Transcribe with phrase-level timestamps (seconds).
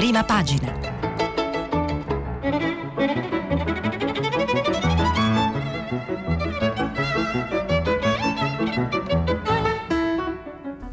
[0.00, 0.72] prima pagina.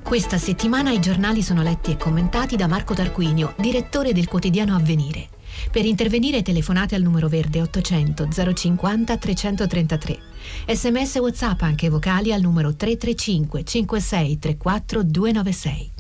[0.04, 5.30] Questa settimana i giornali sono letti e commentati da Marco Tarquinio, direttore del quotidiano Avvenire.
[5.72, 10.20] Per intervenire telefonate al numero verde 800 050 333.
[10.68, 15.96] Sms WhatsApp anche vocali al numero 335 56 34 296.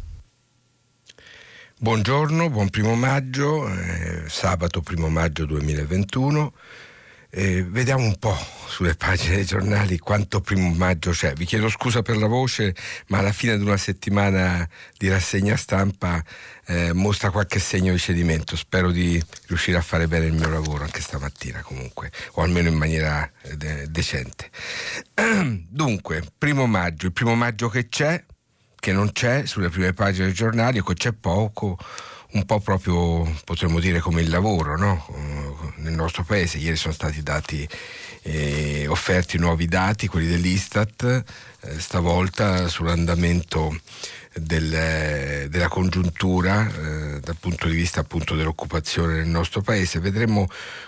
[1.79, 6.51] Buongiorno, buon primo maggio, eh, sabato primo maggio 2021.
[7.29, 11.33] Eh, vediamo un po' sulle pagine dei giornali quanto primo maggio c'è.
[11.33, 12.75] Vi chiedo scusa per la voce,
[13.09, 14.67] ma alla fine di una settimana
[14.97, 16.19] di rassegna stampa
[16.65, 18.55] eh, mostra qualche segno di cedimento.
[18.55, 22.75] Spero di riuscire a fare bene il mio lavoro anche stamattina comunque, o almeno in
[22.75, 24.49] maniera eh, de- decente.
[25.69, 28.19] Dunque, primo maggio, il primo maggio che c'è,
[28.79, 31.77] che non c'è sulle prime pagine dei giornali, o che c'è poco
[32.29, 35.73] un po' proprio potremmo dire come il lavoro no?
[35.77, 36.57] nel nostro paese.
[36.57, 37.67] Ieri sono stati dati
[38.23, 41.23] eh, offerti nuovi dati, quelli dell'Istat,
[41.61, 43.79] eh, stavolta sull'andamento
[44.33, 49.99] del, della congiuntura eh, dal punto di vista appunto dell'occupazione nel nostro paese.
[49.99, 50.47] Vedremo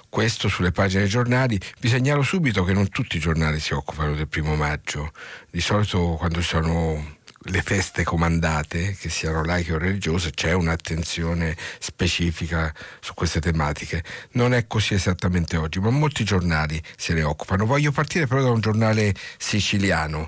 [0.09, 1.59] questo sulle pagine dei giornali.
[1.79, 5.11] Vi segnalo subito che non tutti i giornali si occupano del primo maggio.
[5.49, 12.73] Di solito quando sono le feste comandate, che siano laiche o religiose, c'è un'attenzione specifica
[12.99, 14.03] su queste tematiche.
[14.31, 17.65] Non è così esattamente oggi, ma molti giornali se ne occupano.
[17.65, 20.27] Voglio partire però da un giornale siciliano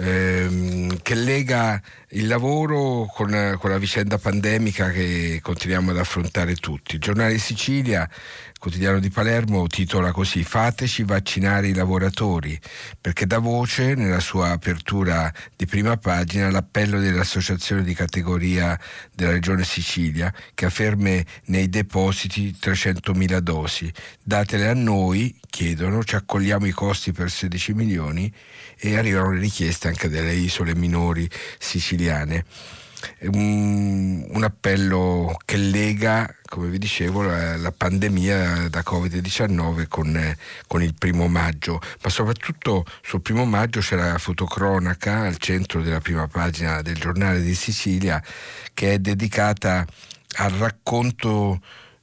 [0.00, 1.80] ehm, che lega
[2.14, 6.94] il lavoro con, con, la vicenda pandemica che continuiamo ad affrontare tutti.
[6.96, 8.08] Il giornale Sicilia
[8.58, 12.58] quotidiano di Palermo titola così Fateci vaccinare i lavoratori,
[13.00, 18.78] perché dà voce nella sua apertura di prima pagina all'appello dell'associazione di categoria
[19.14, 23.90] della regione Sicilia che afferma nei depositi 300.000 dosi.
[24.22, 28.30] Datele a noi, chiedono, ci accogliamo i costi per 16 milioni
[28.80, 32.44] e arrivano le richieste anche delle isole minori siciliane.
[33.20, 40.36] Un, un, appello che lega, come vi dicevo, la, la pandemia da Covid-19 con,
[40.66, 46.00] con, il primo maggio, ma soprattutto sul primo maggio c'è la fotocronaca al centro della
[46.00, 48.22] prima pagina del giornale di Sicilia
[48.74, 49.86] che è dedicata
[50.36, 51.60] al racconto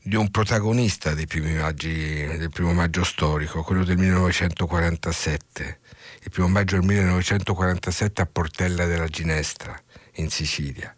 [0.07, 5.79] di un protagonista dei primi maggi, del primo maggio storico, quello del 1947.
[6.23, 9.77] Il primo maggio del 1947 a Portella della Ginestra
[10.13, 10.95] in Sicilia.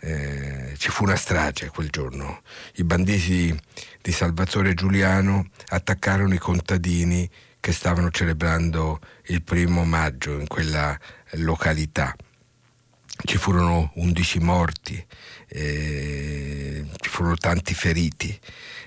[0.00, 2.42] Eh, ci fu una strage quel giorno.
[2.74, 3.58] I banditi
[4.02, 7.28] di Salvatore Giuliano attaccarono i contadini
[7.58, 10.94] che stavano celebrando il primo maggio in quella
[11.36, 12.14] località.
[13.24, 15.06] Ci furono 11 morti,
[15.48, 18.38] eh, ci furono tanti feriti.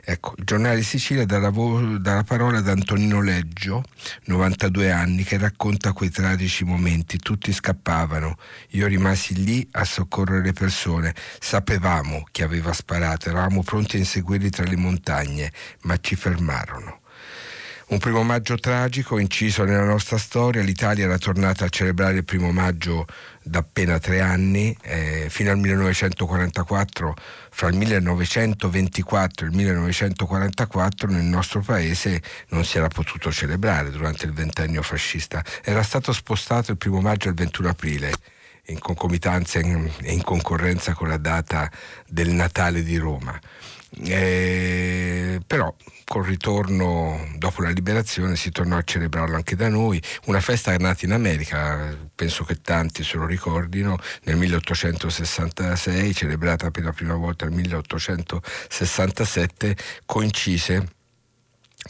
[0.04, 3.84] Ecco, il giornale Sicilia dà la, vo- dà la, parola ad Antonino Leggio,
[4.26, 7.18] 92 anni, che racconta quei tragici momenti.
[7.18, 8.38] Tutti scappavano,
[8.70, 11.14] io rimasi lì a soccorrere le persone.
[11.40, 15.52] Sapevamo chi aveva sparato, eravamo pronti a inseguirli tra le montagne,
[15.82, 17.01] ma ci fermarono.
[17.92, 22.50] Un primo maggio tragico inciso nella nostra storia, l'Italia era tornata a celebrare il primo
[22.54, 23.06] maggio
[23.44, 27.14] da appena tre anni, eh, fino al 1944,
[27.50, 32.22] fra il 1924 e il 1944 nel nostro paese
[32.52, 37.28] non si era potuto celebrare durante il ventennio fascista, era stato spostato il primo maggio
[37.28, 38.14] al 21 aprile
[38.68, 41.70] in concomitanza e in concorrenza con la data
[42.08, 43.38] del Natale di Roma.
[44.02, 45.76] Eh, però
[46.12, 51.06] col ritorno dopo la liberazione si tornò a celebrarlo anche da noi, una festa nata
[51.06, 57.46] in America, penso che tanti se lo ricordino, nel 1866, celebrata per la prima volta
[57.46, 60.86] nel 1867, coincise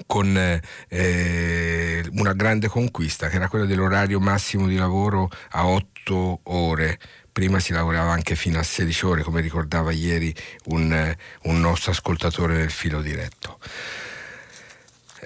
[0.06, 7.00] con eh, una grande conquista che era quella dell'orario massimo di lavoro a otto ore
[7.32, 10.34] prima si lavorava anche fino a 16 ore, come ricordava ieri
[10.66, 13.58] un, un nostro ascoltatore nel filo diretto.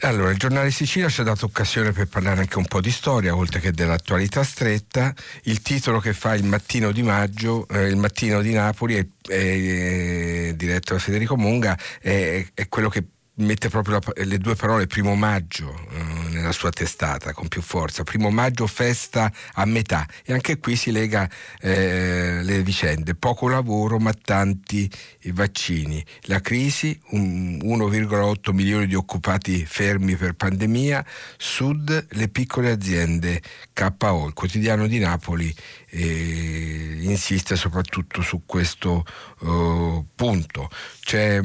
[0.01, 3.33] Allora, il giornale Sicilia ci ha dato occasione per parlare anche un po' di storia,
[3.33, 5.13] oltre che dell'attualità stretta.
[5.44, 10.50] Il titolo che fa il mattino di maggio, eh, il mattino di Napoli, è, è,
[10.50, 13.06] è diretto da Federico Monga, è, è quello che
[13.36, 18.30] mette proprio le due parole primo maggio eh, nella sua testata con più forza, primo
[18.30, 20.08] maggio festa a metà.
[20.24, 21.30] E anche qui si lega
[21.60, 24.90] eh, le vicende, poco lavoro ma tanti
[25.32, 31.06] vaccini, la crisi, 1,8 milioni di occupati fermi per pandemia,
[31.38, 33.42] sud le piccole aziende
[33.74, 35.54] KO, il quotidiano di Napoli
[35.90, 39.06] eh, insiste soprattutto su questo
[39.40, 40.70] uh, punto.
[41.00, 41.42] C'è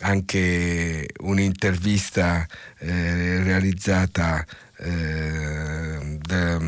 [0.00, 2.46] anche un'intervista
[2.78, 4.44] eh, realizzata
[4.78, 6.58] eh, da,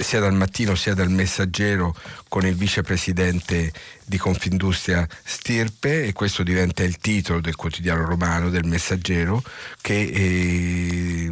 [0.00, 1.94] sia dal mattino sia dal messaggero
[2.28, 3.72] con il vicepresidente
[4.04, 9.42] di Confindustria Stirpe e questo diventa il titolo del quotidiano romano del messaggero
[9.80, 11.30] che eh,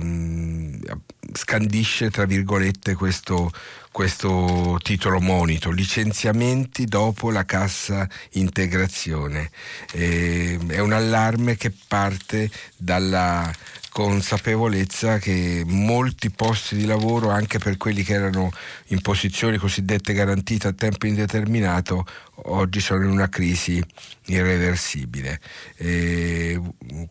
[1.34, 3.50] scandisce tra virgolette questo,
[3.90, 9.50] questo titolo monito, licenziamenti dopo la cassa integrazione.
[9.92, 13.52] Eh, è un allarme che parte dalla
[13.94, 18.50] consapevolezza che molti posti di lavoro, anche per quelli che erano
[18.88, 22.04] in posizioni cosiddette garantite a tempo indeterminato,
[22.46, 23.80] oggi sono in una crisi
[24.24, 25.40] irreversibile.
[25.76, 26.60] E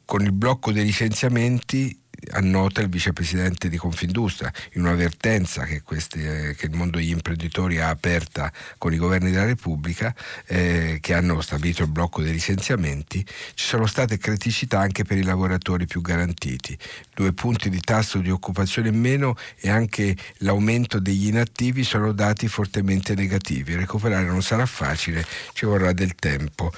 [0.03, 1.97] con il blocco dei licenziamenti
[2.31, 7.89] annota il vicepresidente di Confindustria in un'avvertenza che, queste, che, il mondo degli imprenditori ha
[7.89, 10.13] aperta con i governi della Repubblica
[10.45, 15.23] eh, che hanno stabilito il blocco dei licenziamenti, ci sono state criticità anche per i
[15.23, 16.77] lavoratori più garantiti,
[17.13, 22.47] due punti di tasso di occupazione in meno e anche l'aumento degli inattivi sono dati
[22.47, 26.71] fortemente negativi, recuperare non sarà facile, ci vorrà del tempo.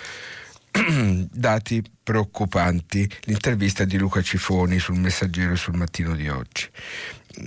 [1.32, 3.10] dati preoccupanti.
[3.24, 6.70] L'intervista di Luca Cifoni sul Messaggero e sul Mattino di oggi.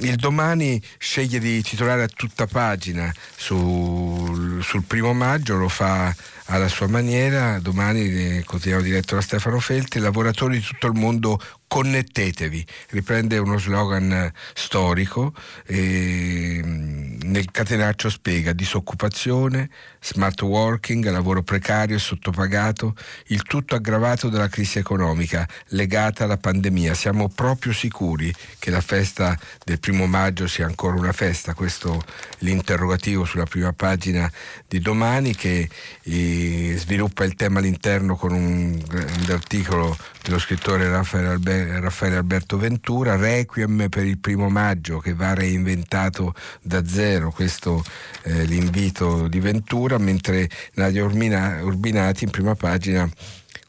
[0.00, 6.14] Il domani sceglie di titolare a tutta pagina sul, sul primo maggio, lo fa
[6.46, 7.58] alla sua maniera.
[7.58, 14.32] Domani, quotidiano diretto da Stefano Felti, lavoratori di tutto il mondo connettetevi, riprende uno slogan
[14.54, 15.32] storico,
[15.66, 19.70] e nel catenaccio spiega disoccupazione,
[20.00, 22.94] smart working, lavoro precario e sottopagato,
[23.26, 26.94] il tutto aggravato dalla crisi economica legata alla pandemia.
[26.94, 32.02] Siamo proprio sicuri che la festa del primo maggio sia ancora una festa, questo
[32.38, 34.30] l'interrogativo sulla prima pagina
[34.66, 35.68] di domani che
[36.02, 38.82] eh, sviluppa il tema all'interno con un,
[39.28, 41.38] articolo dello scrittore Raffaele,
[41.80, 47.84] Raffaele, Alberto Ventura, Requiem per il primo maggio che va reinventato da zero, questo
[48.22, 53.08] eh, l'invito di Ventura, mentre Nadia Urbina- Urbinati in prima pagina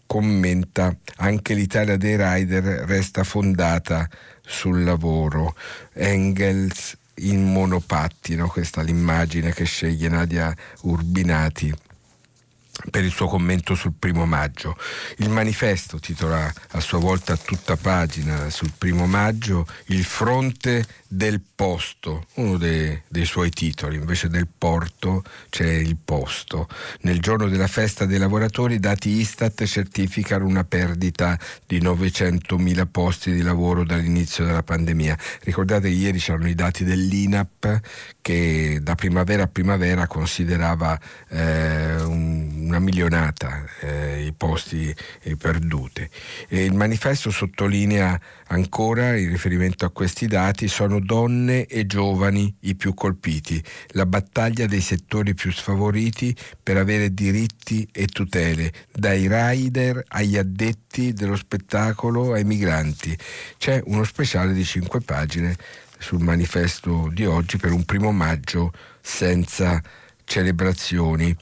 [0.05, 4.09] commenta anche l'Italia dei rider resta fondata
[4.41, 5.55] sul lavoro.
[5.93, 11.73] Engels in monopattino, questa è l'immagine che sceglie Nadia Urbinati
[12.89, 14.77] per il suo commento sul primo maggio.
[15.17, 22.25] Il manifesto titola a sua volta tutta pagina sul primo maggio Il fronte del posto,
[22.35, 26.67] uno dei, dei, suoi titoli, invece del porto c'è il posto.
[27.01, 33.41] Nel giorno della festa dei lavoratori dati Istat certificano una perdita di 900.000 posti di
[33.41, 35.17] lavoro dall'inizio della pandemia.
[35.41, 37.81] Ricordate ieri c'erano i dati dell'INAP
[38.21, 40.99] che da primavera a primavera considerava
[41.29, 46.07] eh, un, una milionata eh, i posti eh, perduti.
[46.49, 52.93] Il manifesto sottolinea ancora, in riferimento a questi dati, sono donne e giovani i più
[52.93, 60.37] colpiti, la battaglia dei settori più sfavoriti per avere diritti e tutele, dai rider agli
[60.37, 63.17] addetti dello spettacolo ai migranti.
[63.57, 65.55] C'è uno speciale di cinque pagine
[65.97, 69.81] sul manifesto di oggi per un primo maggio senza
[70.23, 71.35] celebrazioni.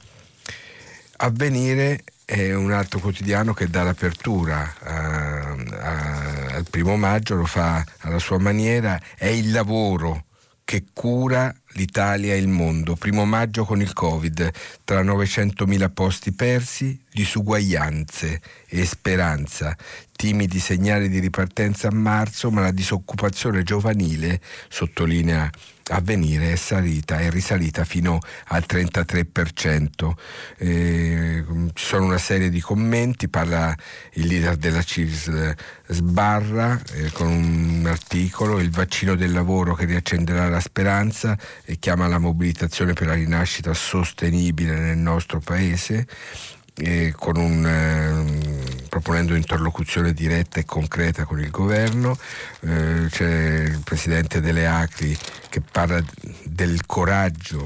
[1.20, 7.84] Avvenire è un altro quotidiano che dà l'apertura a, a, al primo maggio, lo fa
[8.00, 10.26] alla sua maniera, è il lavoro
[10.64, 12.94] che cura l'Italia e il mondo.
[12.94, 14.50] Primo maggio con il Covid,
[14.84, 19.74] tra 900.000 posti persi, disuguaglianze e speranza.
[20.14, 25.50] Timidi segnali di ripartenza a marzo, ma la disoccupazione giovanile, sottolinea
[25.88, 30.12] avvenire è salita, è risalita fino al 33%.
[30.56, 33.74] Eh, ci sono una serie di commenti, parla
[34.14, 35.54] il leader della CIVS
[35.88, 42.08] Sbarra eh, con un articolo, il vaccino del lavoro che riaccenderà la speranza e chiama
[42.08, 46.06] la mobilitazione per la rinascita sostenibile nel nostro paese
[46.78, 52.18] eh, un, eh, proponendo interlocuzione diretta e concreta con il governo,
[52.60, 55.16] eh, c'è il presidente delle Acri
[55.48, 56.02] che parla
[56.44, 57.64] del coraggio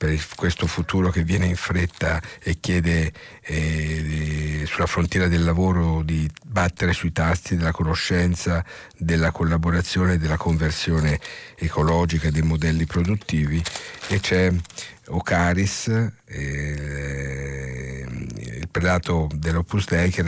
[0.00, 3.12] per questo futuro che viene in fretta e chiede
[3.50, 8.64] eh, sulla frontiera del lavoro di battere sui tasti della conoscenza,
[8.96, 11.18] della collaborazione della conversione
[11.56, 13.60] ecologica dei modelli produttivi
[14.08, 14.52] e c'è
[15.08, 15.88] Ocaris,
[16.26, 20.22] eh, il prelato dell'Opus Dei, che,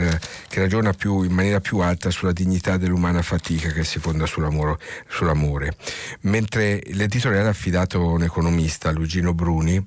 [0.49, 4.77] che ragiona più, in maniera più alta sulla dignità dell'umana fatica che si fonda sull'amore.
[5.07, 5.77] sull'amore.
[6.21, 9.81] Mentre l'editoriale ha affidato a un economista, Lugino Bruni,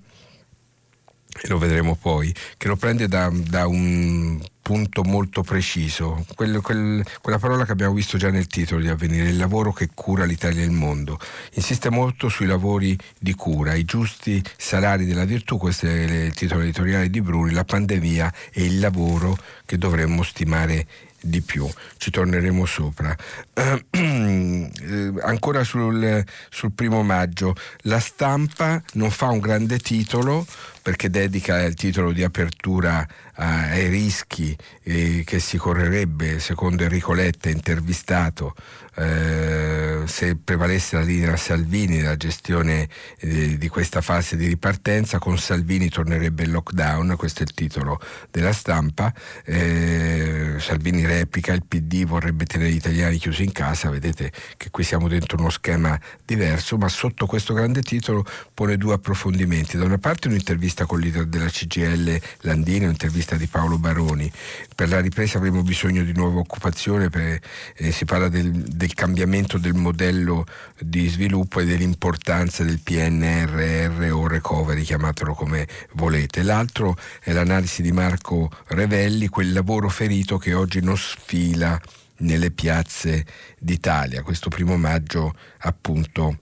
[1.41, 7.05] e lo vedremo poi, che lo prende da, da un punto molto preciso, quel, quel,
[7.21, 10.63] quella parola che abbiamo visto già nel titolo di Avvenire, il lavoro che cura l'Italia
[10.63, 11.21] e il mondo.
[11.55, 16.63] Insiste molto sui lavori di cura, i giusti salari della virtù, questo è il titolo
[16.63, 20.87] editoriale di Bruni, la pandemia e il lavoro che dovremmo stimare
[21.27, 23.15] di più, ci torneremo sopra.
[24.87, 30.47] Eh, ancora sul, sul, primo maggio, la stampa non fa un grande titolo
[30.83, 37.49] perché dedica il titolo di apertura ai rischi eh, che si correrebbe, secondo Enrico Letta,
[37.49, 38.55] intervistato,
[38.97, 42.89] eh, se prevalesse la linea Salvini nella gestione
[43.19, 48.01] eh, di questa fase di ripartenza, con Salvini tornerebbe il lockdown, questo è il titolo
[48.31, 49.13] della stampa,
[49.45, 54.83] eh, Salvini replica, il PD vorrebbe tenere gli italiani chiusi in casa, vedete che qui
[54.83, 58.25] siamo dentro uno schema diverso, ma sotto questo grande titolo
[58.55, 63.47] pone due approfondimenti, da una parte un'intervista con il leader della CGL Landini, un'intervista di
[63.47, 64.31] Paolo Baroni,
[64.75, 67.39] per la ripresa avremo bisogno di nuova occupazione, per,
[67.77, 70.47] eh, si parla del, del del cambiamento del modello
[70.79, 76.45] di sviluppo e dell'importanza del PNRR o recovery, chiamatelo come volete.
[76.45, 81.81] L'altro è l'analisi di Marco Revelli, quel lavoro ferito che oggi non sfila
[82.19, 83.27] nelle piazze
[83.59, 86.39] d'Italia, questo primo maggio appunto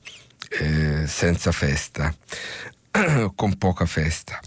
[0.61, 2.15] eh, senza festa,
[3.35, 4.39] con poca festa.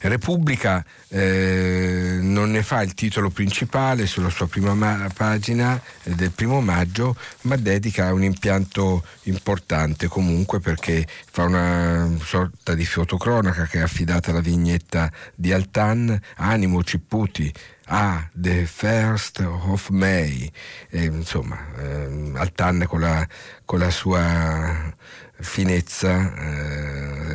[0.00, 6.30] Repubblica eh, non ne fa il titolo principale sulla sua prima ma- pagina eh, del
[6.30, 13.78] primo maggio, ma dedica un impianto importante comunque perché fa una sorta di fotocronaca che
[13.78, 17.52] è affidata alla vignetta di Altan, Animo Cipputi,
[17.90, 20.50] Ah, The First of May,
[20.90, 23.26] eh, insomma, eh, Altan con la,
[23.64, 24.92] con la sua
[25.40, 26.34] finezza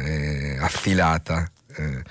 [0.04, 2.02] eh, affilata eh,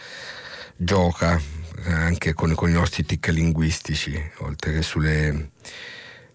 [0.76, 1.40] gioca
[1.85, 5.50] anche con, con, i nostri tic linguistici, oltre che sulle,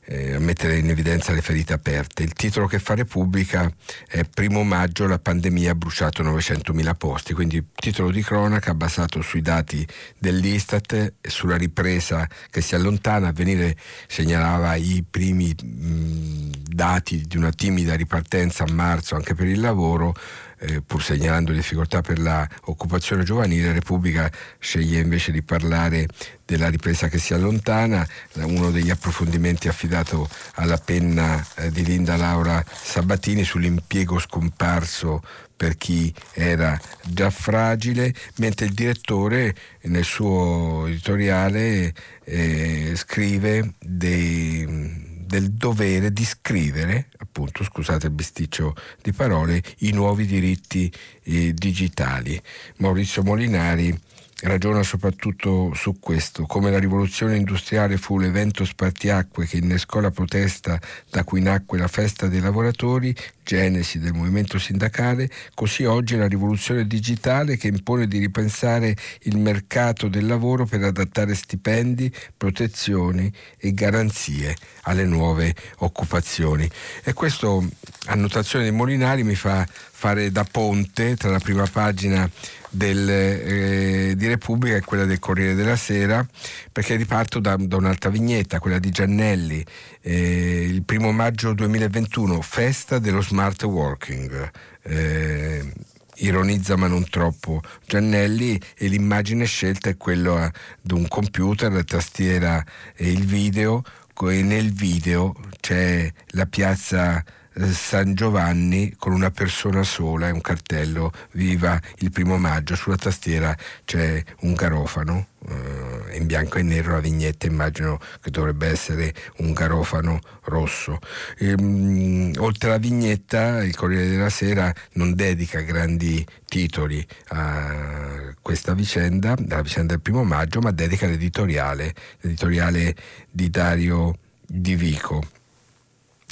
[0.06, 2.24] eh, a mettere in evidenza le ferite aperte.
[2.24, 3.72] Il titolo che fa Repubblica
[4.08, 9.42] è Primo maggio la pandemia ha bruciato 900.000 posti, quindi titolo di cronaca basato sui
[9.42, 9.86] dati
[10.18, 13.28] dell'Istat e sulla ripresa che si allontana.
[13.28, 13.76] Avvenire
[14.08, 20.14] segnalava i primi mh, dati di una timida ripartenza a marzo anche per il lavoro
[20.60, 26.08] eh, pur segnalando difficoltà per l'occupazione giovanile, Repubblica sceglie invece di parlare
[26.46, 32.64] della ripresa che si allontana, uno degli approfondimenti affidato alla penna eh, di Linda Laura
[32.70, 35.22] Sabatini sull'impiego scomparso
[35.56, 45.52] per chi era già fragile, mentre il direttore nel suo editoriale eh, scrive dei del
[45.52, 50.92] dovere di scrivere, appunto, scusate il bisticcio di parole, i nuovi diritti
[51.24, 52.42] eh, digitali.
[52.78, 53.96] Maurizio Molinari
[54.42, 60.80] ragiona soprattutto su questo, come la rivoluzione industriale fu l'evento spartiacque che innescò la protesta
[61.10, 66.28] da cui nacque la festa dei lavoratori, genesi del movimento sindacale, così oggi è la
[66.28, 73.74] rivoluzione digitale che impone di ripensare il mercato del lavoro per adattare stipendi, protezioni e
[73.74, 76.70] garanzie alle nuove occupazioni.
[77.04, 77.66] E questo,
[78.06, 82.30] annotazione dei Molinari, mi fa fare da ponte tra la prima pagina
[82.78, 86.26] del, eh, di Repubblica e quella del Corriere della Sera,
[86.72, 89.66] perché riparto da, da un'altra vignetta, quella di Giannelli,
[90.02, 94.52] eh, il primo maggio 2021, festa dello smart working.
[94.84, 95.74] Eh,
[96.20, 102.64] ironizza ma non troppo Giannelli e l'immagine scelta è quella di un computer, la tastiera
[102.96, 103.84] e il video
[104.20, 107.24] e nel video c'è la piazza
[107.66, 112.76] San Giovanni con una persona sola e un cartello Viva il primo maggio.
[112.76, 118.68] Sulla tastiera c'è un garofano, eh, in bianco e nero la vignetta immagino che dovrebbe
[118.68, 121.00] essere un garofano rosso.
[121.40, 129.36] Ehm, oltre alla vignetta il Corriere della Sera non dedica grandi titoli a questa vicenda,
[129.50, 132.96] alla vicenda del primo maggio, ma dedica l'editoriale, l'editoriale
[133.30, 135.37] di Dario Di Vico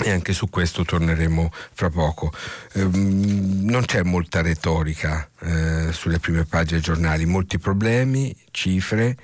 [0.04, 2.32] e anche su questo torneremo fra poco.
[2.74, 9.16] Ehm, non c'è molta retorica eh, sulle prime pagine dei giornali, molti problemi, cifre.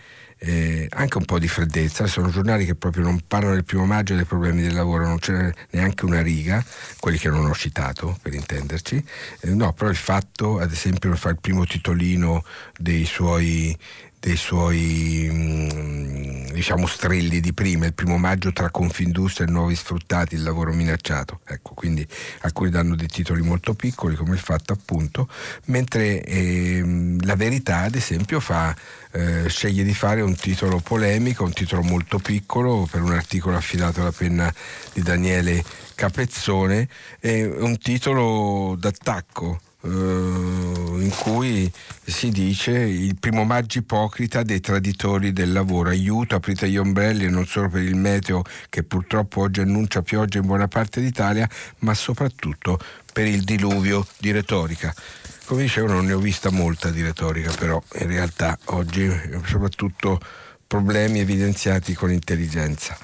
[0.44, 4.16] Eh, anche un po' di freddezza, sono giornali che proprio non parlano del primo maggio
[4.16, 6.66] dei problemi del lavoro, non c'è neanche una riga,
[7.00, 9.06] quelli che non ho citato per intenderci,
[9.42, 12.44] eh, no, però il fatto, ad esempio, fa il primo titolino
[12.76, 13.78] dei suoi
[14.22, 20.36] dei suoi mm, diciamo strilli di prima, il primo maggio tra Confindustria e nuovi sfruttati,
[20.36, 22.08] il lavoro minacciato, ecco, quindi
[22.42, 25.28] alcuni danno dei titoli molto piccoli come il fatto appunto,
[25.66, 28.76] mentre eh, la verità ad esempio fa,
[29.12, 34.02] eh, sceglie di fare un titolo polemico, un titolo molto piccolo per un articolo affidato
[34.02, 34.54] alla penna
[34.94, 35.64] di Daniele
[35.96, 36.88] Capezzone,
[37.20, 41.72] è un titolo d'attacco eh, in cui
[42.04, 45.90] si dice il primo maggio ipocrita dei traditori del lavoro.
[45.90, 50.46] Aiuto, aprite gli ombrelli non solo per il meteo che purtroppo oggi annuncia pioggia in
[50.46, 52.80] buona parte d'Italia, ma soprattutto
[53.12, 54.94] per il diluvio di retorica.
[55.46, 59.12] Come dicevo non ne ho vista molta di retorica, però in realtà oggi
[59.46, 60.20] soprattutto
[60.72, 62.98] problemi evidenziati con intelligenza.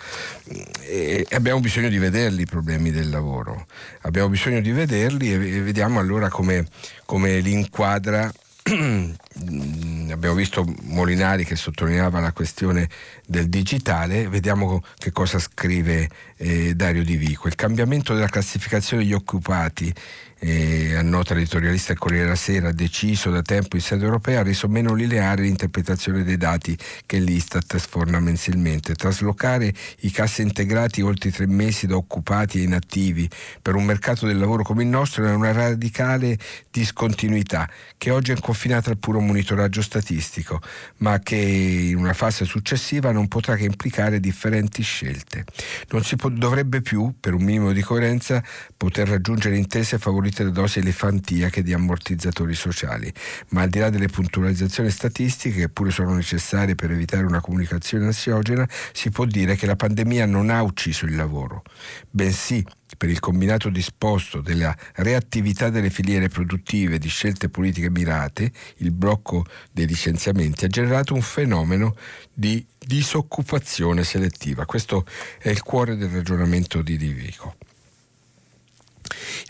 [0.83, 3.65] E abbiamo bisogno di vederli i problemi del lavoro,
[4.03, 6.65] abbiamo bisogno di vederli e vediamo allora come,
[7.03, 8.31] come li inquadra
[10.11, 12.89] abbiamo visto Molinari che sottolineava la questione
[13.25, 17.47] del digitale, vediamo che cosa scrive eh, Dario Di Vico.
[17.47, 19.93] Il cambiamento della classificazione degli occupati
[20.39, 24.43] eh, a nota editorialista del Corriere della Sera, deciso da tempo in sede europea, ha
[24.43, 28.93] reso meno lineare l'interpretazione dei dati che l'Istat sforna mensilmente.
[28.93, 33.27] Traslocare i cassi integrati oltre tre mesi da occupati e inattivi
[33.61, 36.37] per un mercato del lavoro come il nostro è una radicale
[36.69, 37.67] discontinuità
[37.97, 40.61] che oggi è confinata al puro monitoraggio statistico,
[40.97, 45.45] ma che in una fase successiva non potrà che implicare differenti scelte.
[45.89, 48.43] Non si po- dovrebbe più, per un minimo di coerenza,
[48.75, 53.11] poter raggiungere intese favorevoli favorite da dosi elefantiache di ammortizzatori sociali,
[53.49, 58.05] ma al di là delle puntualizzazioni statistiche, che pure sono necessarie per evitare una comunicazione
[58.05, 61.63] ansiogena, si può dire che la pandemia non ha ucciso il lavoro,
[62.09, 62.65] bensì
[62.97, 69.45] per il combinato disposto della reattività delle filiere produttive di scelte politiche mirate, il blocco
[69.71, 71.95] dei licenziamenti ha generato un fenomeno
[72.33, 74.65] di disoccupazione selettiva.
[74.65, 75.05] Questo
[75.39, 77.55] è il cuore del ragionamento di Divico.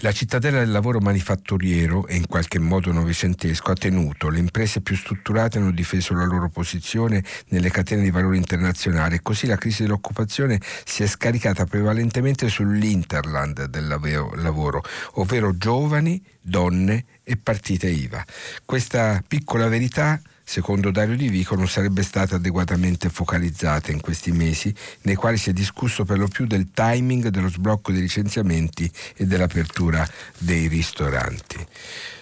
[0.01, 4.95] La cittadella del lavoro manifatturiero e in qualche modo novecentesco ha tenuto, le imprese più
[4.95, 9.83] strutturate hanno difeso la loro posizione nelle catene di valore internazionali e così la crisi
[9.83, 18.23] dell'occupazione si è scaricata prevalentemente sull'interland del lavoro, ovvero giovani, donne e partite IVA.
[18.65, 24.73] Questa piccola verità secondo Dario Di Vico, non sarebbe stata adeguatamente focalizzata in questi mesi,
[25.01, 29.25] nei quali si è discusso per lo più del timing dello sblocco dei licenziamenti e
[29.25, 30.07] dell'apertura
[30.37, 31.57] dei ristoranti.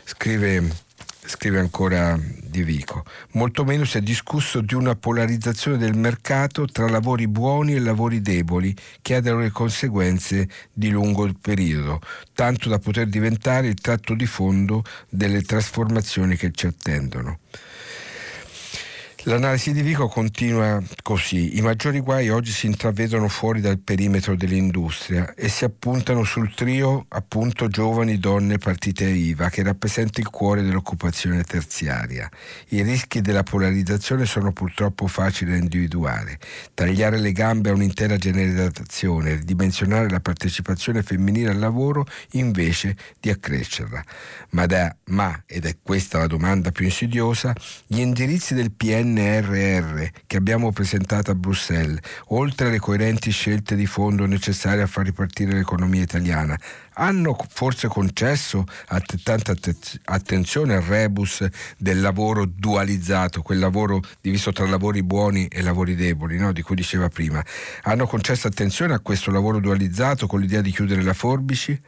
[0.03, 0.83] Scrive
[1.27, 6.87] scrive ancora Di Vico, molto meno si è discusso di una polarizzazione del mercato tra
[6.87, 11.99] lavori buoni e lavori deboli che ha delle conseguenze di lungo periodo,
[12.33, 17.39] tanto da poter diventare il tratto di fondo delle trasformazioni che ci attendono.
[19.27, 21.57] L'analisi di Vico continua così.
[21.57, 27.07] I maggiori guai oggi si intravedono fuori dal perimetro dell'industria e si appuntano sul trio
[27.07, 32.29] appunto giovani donne partite IVA che rappresenta il cuore dell'occupazione terziaria.
[32.69, 36.37] I rischi della polarizzazione sono purtroppo facili da individuare.
[36.75, 44.03] Tagliare le gambe a un'intera generazione, ridimensionare la partecipazione femminile al lavoro invece di accrescerla.
[44.51, 47.55] Ma, da, ma, ed è questa la domanda più insidiosa,
[47.87, 53.85] gli indirizzi del PN PNRR che abbiamo presentato a Bruxelles, oltre alle coerenti scelte di
[53.85, 56.59] fondo necessarie a far ripartire l'economia italiana,
[56.95, 59.53] hanno forse concesso altrettanta
[60.05, 61.45] attenzione al rebus
[61.77, 66.51] del lavoro dualizzato, quel lavoro diviso tra lavori buoni e lavori deboli, no?
[66.51, 67.43] di cui diceva prima.
[67.83, 71.79] Hanno concesso attenzione a questo lavoro dualizzato con l'idea di chiudere la forbici?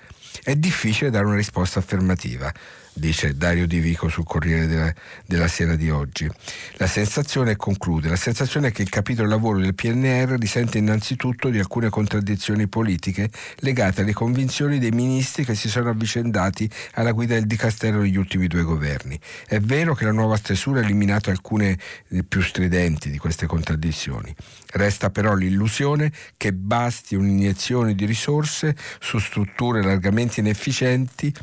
[0.44, 2.54] È difficile dare una risposta affermativa
[2.98, 4.94] dice Dario Di Vico sul Corriere della,
[5.26, 6.30] della, Sera di oggi.
[6.74, 11.60] La sensazione, conclude, la sensazione è che il capitolo lavoro del PNR risente innanzitutto di
[11.60, 13.30] alcune contraddizioni politiche
[13.60, 18.48] legate alle convinzioni dei ministri che si sono avvicendati alla guida del Dicastero negli ultimi
[18.48, 19.20] due governi.
[19.48, 21.78] È vero che la nuova stesura ha eliminato alcune
[22.10, 24.34] eh, più stridenti di queste contraddizioni.
[24.74, 31.34] Resta però l'illusione che basti un'iniezione di risorse su strutture largamente inefficienti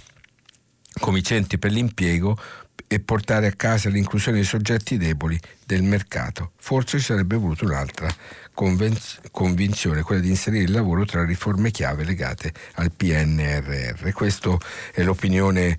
[1.00, 2.38] come i centri per l'impiego
[2.86, 6.52] e portare a casa l'inclusione dei soggetti deboli del mercato.
[6.56, 8.08] Forse ci sarebbe voluto un'altra
[8.52, 14.12] convenz- convinzione, quella di inserire il lavoro tra riforme chiave legate al PNRR.
[14.12, 14.56] Questa
[14.92, 15.78] è l'opinione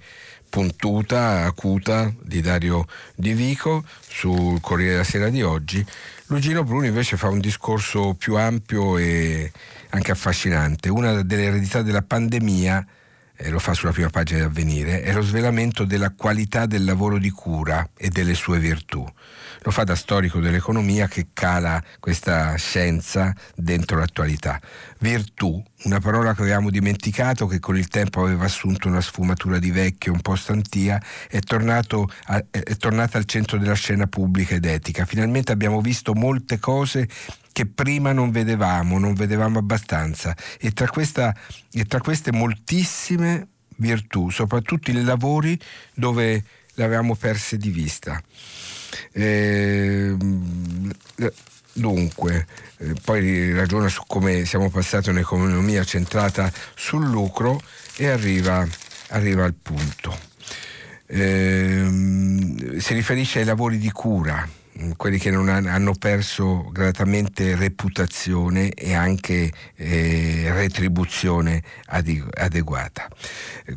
[0.50, 5.86] puntuta, acuta di Dario Di Vico sul Corriere della Sera di oggi.
[6.28, 9.52] Lugino Bruni invece fa un discorso più ampio e
[9.90, 10.90] anche affascinante.
[10.90, 12.86] Una delle eredità della pandemia
[13.38, 17.18] eh, lo fa sulla prima pagina di Avvenire, è lo svelamento della qualità del lavoro
[17.18, 19.06] di cura e delle sue virtù.
[19.62, 24.62] Lo fa da storico dell'economia che cala questa scienza dentro l'attualità.
[25.00, 29.72] Virtù, una parola che avevamo dimenticato, che con il tempo aveva assunto una sfumatura di
[29.72, 35.06] vecchio un po' stantia, è, a, è tornata al centro della scena pubblica ed etica.
[35.06, 37.08] Finalmente abbiamo visto molte cose
[37.56, 40.36] che prima non vedevamo, non vedevamo abbastanza.
[40.60, 41.34] E tra, questa,
[41.72, 45.58] e tra queste moltissime virtù, soprattutto i lavori
[45.94, 48.22] dove le avevamo perse di vista.
[49.14, 50.18] Eh,
[51.72, 52.46] dunque,
[53.06, 57.62] poi ragiona su come siamo passati un'economia centrata sul lucro
[57.96, 58.68] e arriva,
[59.12, 60.20] arriva al punto.
[61.06, 61.86] Eh,
[62.80, 64.46] si riferisce ai lavori di cura
[64.98, 73.08] quelli che non hanno perso gradatamente reputazione e anche eh, retribuzione adeguata.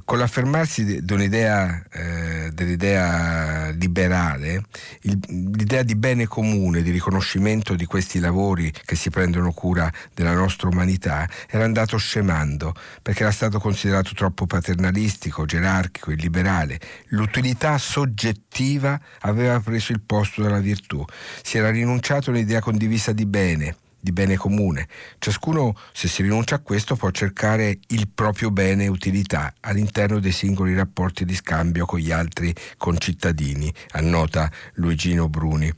[0.05, 4.65] Con l'affermarsi dell'idea, eh, dell'idea liberale,
[5.03, 10.35] il, l'idea di bene comune, di riconoscimento di questi lavori che si prendono cura della
[10.35, 16.81] nostra umanità, era andato scemando perché era stato considerato troppo paternalistico, gerarchico, illiberale.
[17.09, 21.05] L'utilità soggettiva aveva preso il posto della virtù virtù.
[21.43, 24.89] Si era rinunciato a un'idea condivisa di bene, di bene comune.
[25.19, 30.33] Ciascuno, se si rinuncia a questo, può cercare il proprio bene e utilità all'interno dei
[30.33, 35.73] singoli rapporti di scambio con gli altri concittadini, annota Luigino Bruni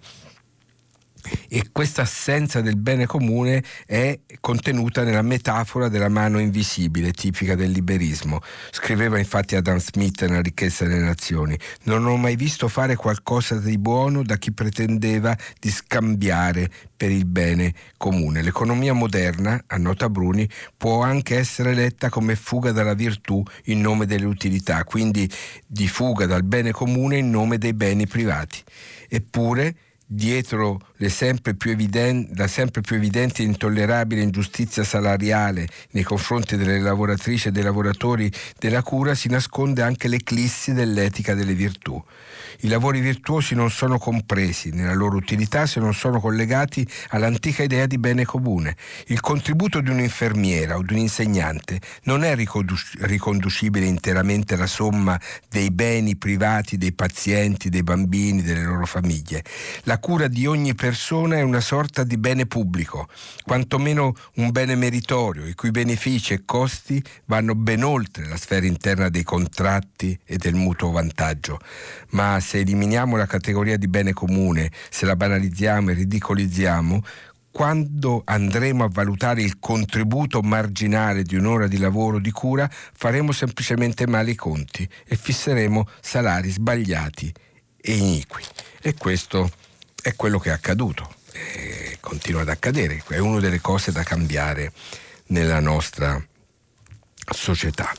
[1.48, 7.70] e questa assenza del bene comune è contenuta nella metafora della mano invisibile tipica del
[7.70, 8.40] liberismo.
[8.70, 13.78] Scriveva infatti Adam Smith nella ricchezza delle nazioni, non ho mai visto fare qualcosa di
[13.78, 18.42] buono da chi pretendeva di scambiare per il bene comune.
[18.42, 24.26] L'economia moderna, annota Bruni, può anche essere letta come fuga dalla virtù in nome delle
[24.26, 25.30] utilità, quindi
[25.66, 28.62] di fuga dal bene comune in nome dei beni privati.
[29.08, 29.74] Eppure
[30.12, 37.48] dietro sempre evidente, la sempre più evidente e intollerabile ingiustizia salariale nei confronti delle lavoratrici
[37.48, 42.02] e dei lavoratori della cura si nasconde anche l'eclissi dell'etica delle virtù.
[42.60, 47.86] I lavori virtuosi non sono compresi nella loro utilità se non sono collegati all'antica idea
[47.86, 48.76] di bene comune.
[49.06, 55.70] Il contributo di un'infermiera o di un insegnante non è riconducibile interamente alla somma dei
[55.70, 59.44] beni privati dei pazienti, dei bambini, delle loro famiglie.
[59.82, 63.08] La cura di ogni persona è una sorta di bene pubblico,
[63.44, 69.08] quantomeno un bene meritorio, i cui benefici e costi vanno ben oltre la sfera interna
[69.08, 71.58] dei contratti e del mutuo vantaggio.
[72.10, 77.02] Ma se eliminiamo la categoria di bene comune, se la banalizziamo e ridicolizziamo,
[77.50, 84.06] quando andremo a valutare il contributo marginale di un'ora di lavoro di cura, faremo semplicemente
[84.06, 87.32] male i conti e fisseremo salari sbagliati
[87.76, 88.44] e iniqui.
[88.80, 89.50] E questo
[90.00, 93.02] è quello che è accaduto e continua ad accadere.
[93.06, 94.72] È una delle cose da cambiare
[95.26, 96.24] nella nostra
[97.32, 97.92] società.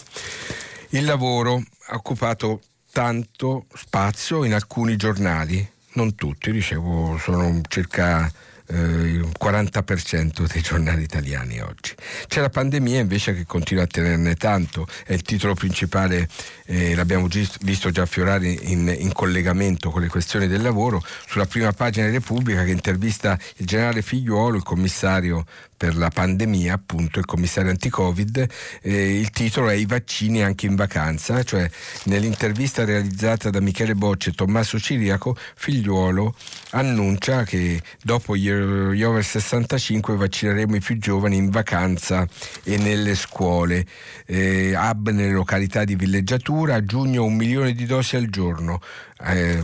[0.89, 8.31] Il lavoro ha occupato tanto spazio in alcuni giornali, non tutti, dicevo, sono circa
[8.71, 11.93] il 40% dei giornali italiani oggi.
[12.27, 16.27] C'è la pandemia invece che continua a tenerne tanto, è il titolo principale,
[16.65, 17.27] eh, l'abbiamo
[17.61, 22.13] visto già affiorare in, in, collegamento con le questioni del lavoro, sulla prima pagina di
[22.13, 25.45] Repubblica che intervista il generale Figliuolo, il commissario
[25.81, 28.47] per la pandemia, appunto il commissario anti-Covid,
[28.83, 31.67] eh, il titolo è I vaccini anche in vacanza, cioè
[32.03, 36.35] nell'intervista realizzata da Michele Bocci e Tommaso Ciriaco, Figliuolo
[36.73, 42.27] annuncia che dopo gli, over 65 vaccineremo i più giovani in vacanza
[42.63, 43.83] e nelle scuole,
[44.27, 48.79] eh, hub nelle località di villeggiatura, a giugno un milione di dosi al giorno,
[49.25, 49.59] eh,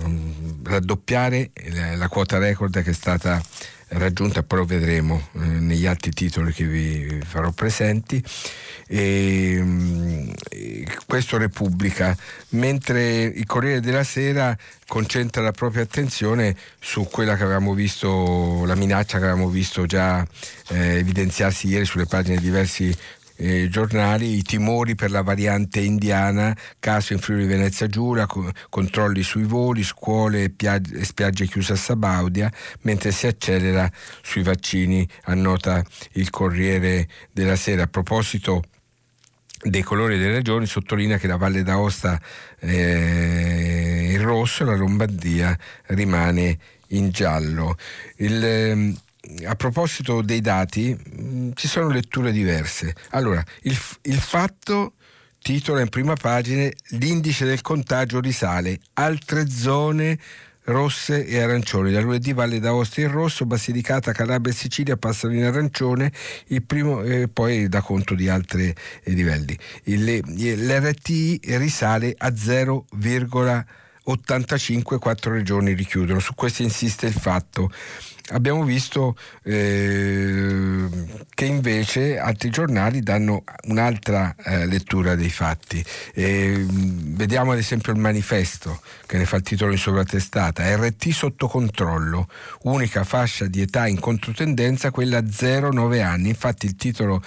[0.63, 3.39] raddoppiare la, la quota record che è stata
[3.89, 8.23] raggiunta, però vedremo eh, negli altri titoli che vi farò presenti.
[8.87, 10.29] E, mm,
[11.05, 12.15] questo Repubblica,
[12.49, 14.55] mentre il Corriere della Sera
[14.87, 20.25] concentra la propria attenzione su quella che avevamo visto, la minaccia che avevamo visto già
[20.69, 22.95] eh, evidenziarsi ieri sulle pagine di diversi
[23.37, 29.23] eh, giornali i timori per la variante indiana, caso in Friuli Venezia Giulia, co- controlli
[29.23, 33.89] sui voli, scuole e, pia- e spiagge chiuse a Sabaudia, mentre si accelera
[34.21, 37.83] sui vaccini, annota il Corriere della Sera.
[37.83, 38.63] A proposito
[39.61, 42.19] dei colori delle regioni sottolinea che la Valle d'Aosta
[42.59, 46.57] è eh, in rosso, la Lombardia rimane
[46.89, 47.75] in giallo.
[48.17, 48.97] Il, ehm,
[49.45, 52.93] a proposito dei dati, mm, ci sono letture diverse.
[53.09, 54.93] Allora, il, il fatto
[55.39, 60.19] titola in prima pagina l'indice del contagio risale, altre zone
[60.67, 61.91] rosse e arancioni.
[61.91, 66.11] Da lunedì Valle d'Aosta in rosso, Basilicata, Calabria e Sicilia passano in arancione,
[66.65, 68.75] primo, eh, poi da conto di altri eh,
[69.11, 69.55] livelli.
[69.83, 76.19] Il, L'RT risale a 0,85, quattro regioni richiudono.
[76.19, 77.71] Su questo insiste il fatto
[78.29, 80.87] abbiamo visto eh,
[81.33, 85.83] che invece altri giornali danno un'altra eh, lettura dei fatti.
[86.13, 91.47] Eh, vediamo ad esempio il manifesto che ne fa il titolo in sovratestata, RT sotto
[91.47, 92.27] controllo,
[92.63, 96.29] unica fascia di età in controtendenza, quella 0-9 anni.
[96.29, 97.21] Infatti il titolo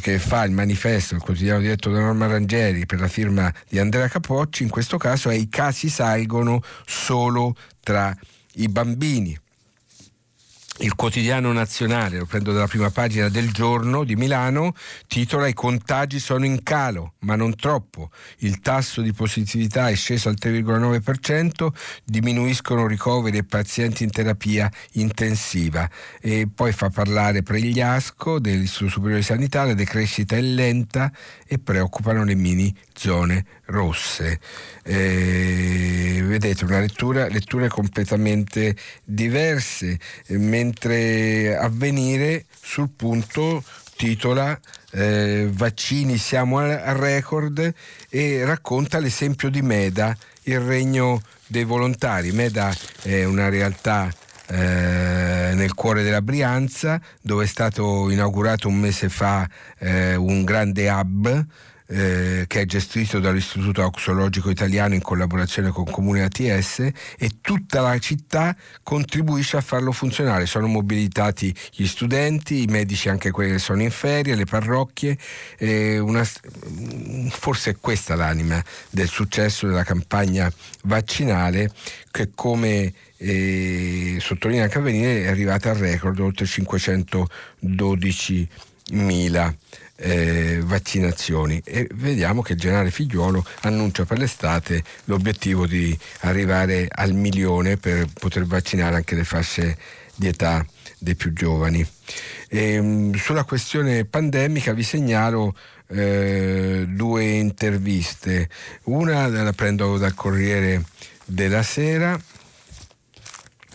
[0.00, 4.08] che fa il manifesto, il quotidiano diretto da Norma Rangeri per la firma di Andrea
[4.08, 8.16] Capocci, in questo caso è i casi salgono solo tra
[8.54, 9.38] i bambini.
[10.78, 14.74] Il quotidiano nazionale, lo prendo dalla prima pagina del giorno di Milano,
[15.06, 18.10] titola I contagi sono in calo, ma non troppo.
[18.38, 21.68] Il tasso di positività è sceso al 3,9%,
[22.04, 25.88] diminuiscono ricoveri e pazienti in terapia intensiva.
[26.20, 31.12] E poi fa parlare Pregliasco dell'Istituto Superiore di Sanità, la decrescita è lenta
[31.46, 34.38] e preoccupano le mini zone rosse.
[34.82, 43.62] Eh, vedete una lettura, letture completamente diverse, mentre avvenire sul punto
[43.96, 44.58] titola
[44.90, 47.72] eh, Vaccini siamo al record
[48.08, 52.32] e racconta l'esempio di Meda, il regno dei volontari.
[52.32, 54.12] Meda è una realtà
[54.46, 60.88] eh, nel cuore della Brianza dove è stato inaugurato un mese fa eh, un grande
[60.90, 61.46] hub
[61.94, 66.80] eh, che è gestito dall'Istituto Auxologico Italiano in collaborazione con Comune ATS
[67.16, 70.46] e tutta la città contribuisce a farlo funzionare.
[70.46, 75.16] Sono mobilitati gli studenti, i medici anche quelli che sono in ferie, le parrocchie.
[75.56, 76.28] Eh, una,
[77.28, 80.52] forse è questa l'anima del successo della campagna
[80.82, 81.70] vaccinale
[82.10, 88.48] che come eh, sottolinea Avvenire è arrivata al record oltre 512
[88.90, 89.54] mila
[89.96, 97.12] eh, vaccinazioni e vediamo che il generale Figliuolo annuncia per l'estate l'obiettivo di arrivare al
[97.12, 99.76] milione per poter vaccinare anche le fasce
[100.14, 100.64] di età
[100.98, 101.86] dei più giovani.
[102.48, 105.54] E, ehm, sulla questione pandemica vi segnalo
[105.88, 108.48] eh, due interviste.
[108.84, 110.84] Una la prendo dal Corriere
[111.24, 112.18] della Sera,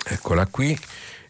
[0.06, 0.78] eccola qui,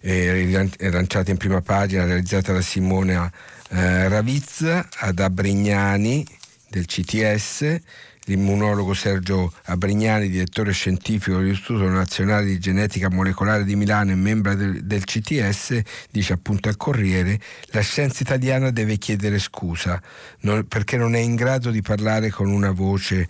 [0.01, 3.29] è lanciata in prima pagina, realizzata da Simona
[3.69, 6.25] eh, Ravizza ad Abrignani
[6.69, 7.79] del CTS,
[8.25, 14.83] l'immunologo Sergio Abrignani, direttore scientifico dell'Istituto Nazionale di Genetica Molecolare di Milano e membro del,
[14.83, 20.01] del, CTS, dice appunto al Corriere, la scienza italiana deve chiedere scusa
[20.41, 23.27] non, perché non è in grado di parlare con una voce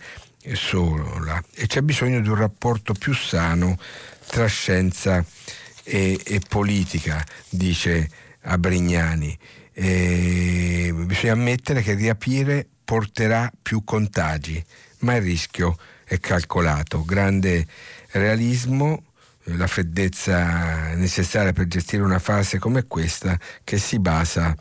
[0.52, 3.78] sola e c'è bisogno di un rapporto più sano
[4.26, 5.24] tra scienza
[5.82, 8.08] e, e politica, dice
[8.42, 9.38] Abrignani.
[9.82, 14.62] E bisogna ammettere che riaprire porterà più contagi,
[14.98, 17.02] ma il rischio è calcolato.
[17.02, 17.66] Grande
[18.10, 19.04] realismo,
[19.44, 24.54] la freddezza necessaria per gestire una fase come questa che si basa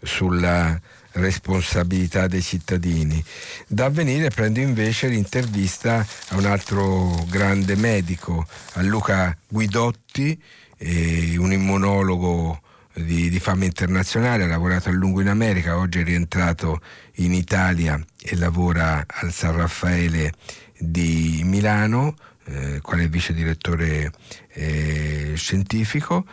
[0.00, 0.80] sulla
[1.12, 3.22] responsabilità dei cittadini.
[3.66, 10.42] Da avvenire prendo invece l'intervista a un altro grande medico, a Luca Guidotti,
[10.78, 12.62] eh, un immunologo
[12.94, 16.80] di, di, fama internazionale, ha lavorato a lungo in America, oggi è rientrato
[17.16, 20.32] in Italia e lavora al San Raffaele
[20.78, 24.12] di Milano, eh, quale vice direttore
[24.52, 26.24] eh, scientifico.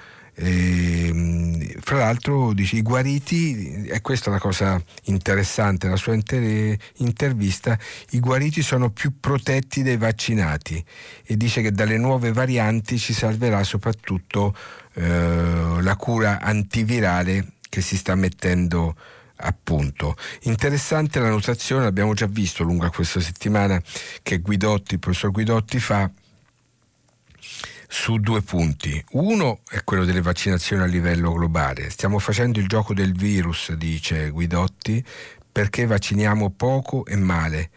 [0.41, 6.77] E, fra l'altro dice i guariti, e questa è la cosa interessante, la sua inter-
[6.97, 7.77] intervista,
[8.11, 10.81] i guariti sono più protetti dei vaccinati
[11.25, 14.55] e dice che dalle nuove varianti ci salverà soprattutto
[14.93, 18.95] eh, la cura antivirale che si sta mettendo
[19.41, 20.15] a punto.
[20.43, 23.81] Interessante la notazione, abbiamo già visto lungo questa settimana
[24.21, 26.09] che Guidotti, il professor Guidotti fa
[27.91, 29.03] su due punti.
[29.13, 31.89] Uno è quello delle vaccinazioni a livello globale.
[31.89, 35.03] Stiamo facendo il gioco del virus, dice Guidotti,
[35.51, 37.71] perché vacciniamo poco e male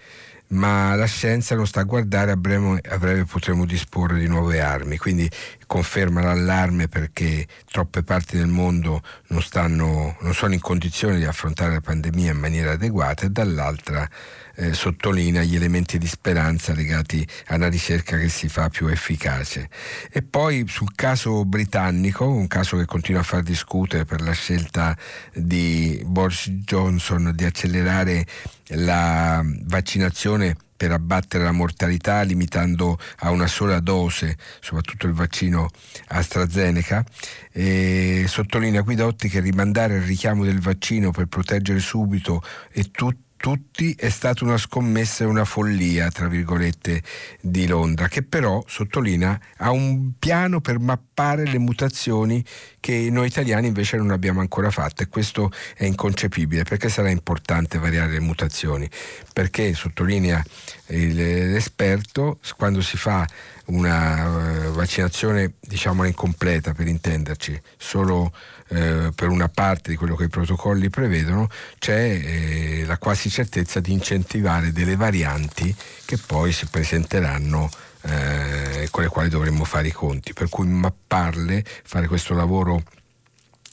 [0.53, 4.61] ma la scienza non sta a guardare, a breve, a breve, potremo disporre di nuove
[4.61, 5.31] armi, quindi
[5.67, 11.73] conferma l'allarme perché troppe parti del mondo non, stanno, non sono in condizione di affrontare
[11.73, 14.07] la pandemia in maniera adeguata e dall'altra
[14.55, 19.69] eh, sottolinea gli elementi di speranza legati alla ricerca che si fa più efficace.
[20.11, 24.97] E poi sul caso britannico, un caso che continua a far discutere per la scelta
[25.35, 28.27] di Boris Johnson di accelerare
[28.75, 35.69] la vaccinazione per abbattere la mortalità limitando a una sola dose, soprattutto il vaccino
[36.09, 37.05] AstraZeneca.
[37.53, 43.93] E sottolinea Guidotti che rimandare il richiamo del vaccino per proteggere subito e tutti tutti
[43.99, 47.03] è stata una scommessa e una follia, tra virgolette,
[47.41, 52.45] di Londra, che però, sottolinea, ha un piano per mappare le mutazioni
[52.81, 56.65] che noi italiani invece non abbiamo ancora fatto e questo è inconcepibile.
[56.65, 58.89] Perché sarà importante variare le mutazioni?
[59.33, 60.43] Perché, sottolinea
[60.87, 63.27] l'esperto, quando si fa
[63.67, 68.33] una uh, vaccinazione diciamola incompleta per intenderci, solo
[68.69, 73.81] eh, per una parte di quello che i protocolli prevedono, c'è eh, la quasi certezza
[73.81, 77.71] di incentivare delle varianti che poi si presenteranno
[78.03, 80.33] eh, con le quali dovremmo fare i conti.
[80.33, 82.83] Per cui mapparle, fare questo lavoro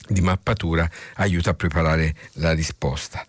[0.07, 3.25] di mappatura aiuta a preparare la risposta.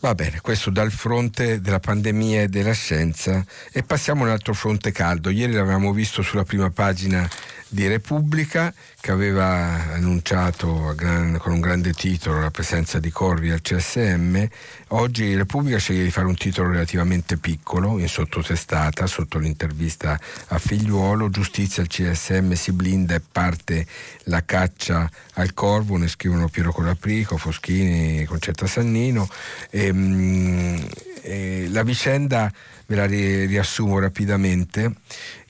[0.00, 4.54] Va bene, questo dal fronte della pandemia e della scienza e passiamo a un altro
[4.54, 5.28] fronte caldo.
[5.28, 7.28] Ieri l'avevamo visto sulla prima pagina
[7.68, 14.44] di Repubblica che aveva annunciato con un grande titolo la presenza di Corvi al CSM.
[14.88, 21.30] Oggi Repubblica sceglie di fare un titolo relativamente piccolo, in sottotestata, sotto l'intervista a Figliuolo.
[21.30, 23.86] Giustizia al CSM si blinda e parte
[24.24, 29.28] la caccia al Corvo, ne scrivono Piero Colaprico, Foschini, Concetta Sannino.
[29.70, 30.88] E, ehm,
[31.28, 32.50] e, la vicenda
[32.86, 34.92] ve la riassumo rapidamente.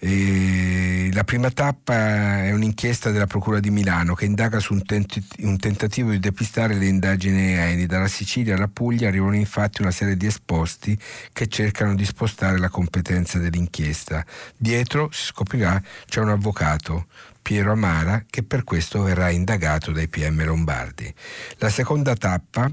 [0.01, 5.21] E la prima tappa è un'inchiesta della Procura di Milano che indaga su un, tent-
[5.41, 7.87] un, tentativo di depistare le indagini aeree.
[7.87, 10.99] Dalla Sicilia alla Puglia arrivano infatti una serie di esposti
[11.33, 14.25] che cercano di spostare la competenza dell'inchiesta.
[14.57, 17.07] Dietro, si scoprirà, c'è un avvocato,
[17.41, 21.13] Piero Amara, che per questo verrà indagato dai PM Lombardi.
[21.57, 22.71] La seconda tappa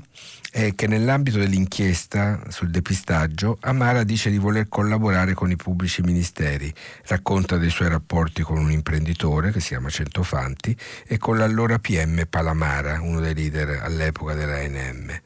[0.55, 6.73] è che nell'ambito dell'inchiesta sul depistaggio Amara dice di voler collaborare con i pubblici ministeri,
[7.07, 10.73] racconta dei suoi rapporti con un imprenditore che si chiama Centofanti
[11.05, 15.19] e con l'allora PM Palamara, uno dei leader all'epoca dell'ANM.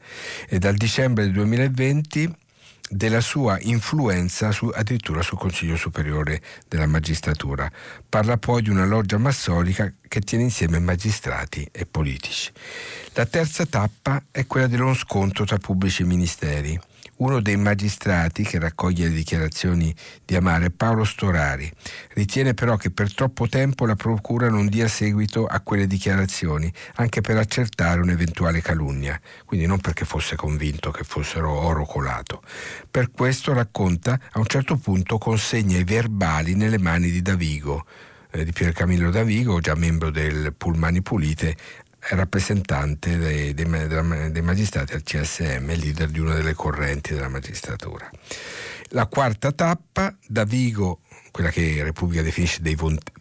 [0.48, 2.34] E dal dicembre del 2020
[2.92, 7.70] della sua influenza su, addirittura sul Consiglio Superiore della Magistratura.
[8.08, 12.50] Parla poi di una loggia massonica che tiene insieme magistrati e politici.
[13.12, 16.78] La terza tappa è quella dello scontro tra pubblici ministeri
[17.20, 21.70] uno dei magistrati che raccoglie le dichiarazioni di Amare è Paolo Storari.
[22.14, 27.20] Ritiene però che per troppo tempo la Procura non dia seguito a quelle dichiarazioni, anche
[27.20, 32.42] per accertare un'eventuale calunnia, quindi non perché fosse convinto che fossero oro colato.
[32.90, 37.84] Per questo racconta a un certo punto consegna i verbali nelle mani di Davigo,
[38.30, 41.56] eh, di Pier Camillo Davigo, già membro del Pullmani Pulite,
[42.00, 43.66] rappresentante dei, dei,
[44.30, 48.10] dei, magistrati al CSM, leader di una delle correnti della magistratura.
[48.92, 52.76] La quarta tappa, da Vigo, quella che Repubblica definisce dei,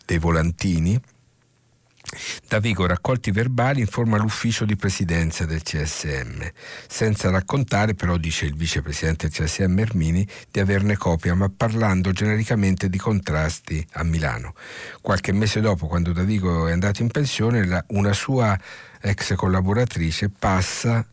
[0.06, 1.00] dei volantini,
[2.48, 6.42] da Vigo raccolti verbali informa l'ufficio di presidenza del CSM,
[6.88, 12.90] senza raccontare però, dice il vicepresidente del CSM Ermini, di averne copia, ma parlando genericamente
[12.90, 14.54] di contrasti a Milano.
[15.02, 18.58] Qualche mese dopo, quando Da Vigo è andato in pensione, la, una sua
[19.02, 21.06] ex collaboratrice passa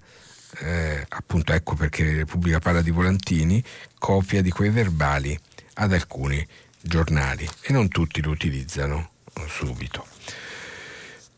[0.59, 3.63] eh, appunto ecco perché Repubblica parla di volantini,
[3.99, 5.39] copia di quei verbali
[5.75, 6.47] ad alcuni
[6.81, 9.11] giornali e non tutti lo utilizzano
[9.49, 10.07] subito.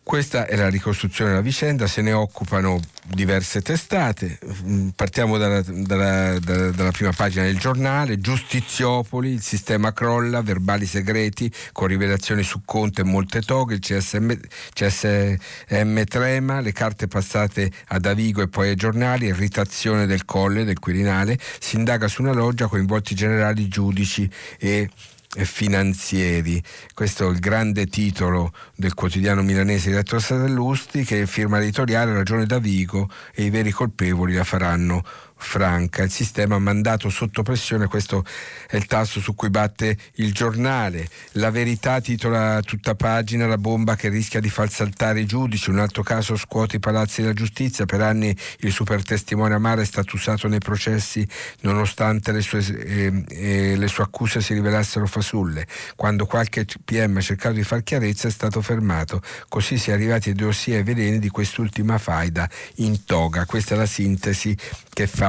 [0.09, 4.39] Questa è la ricostruzione della vicenda, se ne occupano diverse testate.
[4.65, 10.87] Mm, partiamo dalla, dalla, dalla, dalla, prima pagina del giornale, Giustiziopoli, il sistema crolla, verbali
[10.87, 14.33] segreti con rivelazioni su Conte e molte toghe, il CSM,
[14.73, 20.79] CSM trema, le carte passate a Davigo e poi ai giornali, irritazione del colle, del
[20.79, 24.27] Quirinale, si indaga su una loggia coinvolti generali, giudici
[24.59, 24.89] e
[25.37, 26.63] finanzieri.
[26.95, 32.47] Questo è il grande titolo del quotidiano milanese diretto da Sallusti che firma editoriale Ragione
[32.47, 35.05] da Vigo e i veri colpevoli la faranno
[35.39, 36.03] franca.
[36.03, 38.25] Il sistema ha mandato sotto pressione, questo
[38.69, 41.09] è il tasto su cui batte il giornale.
[41.33, 45.71] La verità titola tutta pagina la bomba che rischia di far saltare i giudici.
[45.71, 47.87] Un altro caso scuote i palazzi della giustizia.
[47.87, 51.27] Per anni il super testimone Amare è stato usato nei processi
[51.61, 55.67] nonostante le sue, eh, eh, le sue accuse si rivelassero fasulle.
[55.95, 59.23] Quando qualche PM ha cercato di far chiarezza è stato fermato.
[59.49, 63.47] Così si è arrivati ai dossier veleni di quest'ultima faida in toga.
[63.47, 64.57] Questa è la sintesi
[64.93, 65.28] che fa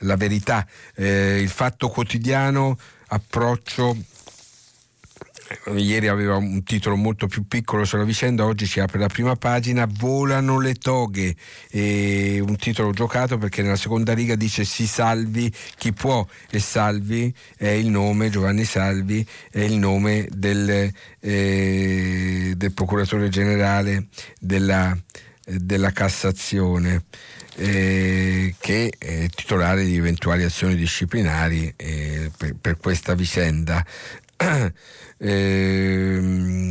[0.00, 0.66] la verità.
[0.94, 2.76] Eh, il fatto quotidiano,
[3.08, 3.96] approccio
[5.76, 9.88] ieri aveva un titolo molto più piccolo sulla vicenda, oggi ci apre la prima pagina,
[9.88, 11.34] volano le toghe,
[11.70, 17.34] e un titolo giocato perché nella seconda riga dice si salvi chi può e Salvi
[17.56, 24.96] è il nome, Giovanni Salvi è il nome del, eh, del procuratore generale della,
[25.44, 27.04] della Cassazione.
[27.60, 33.84] Eh, che è titolare di eventuali azioni disciplinari eh, per, per, questa vicenda.
[35.18, 36.68] Ehm,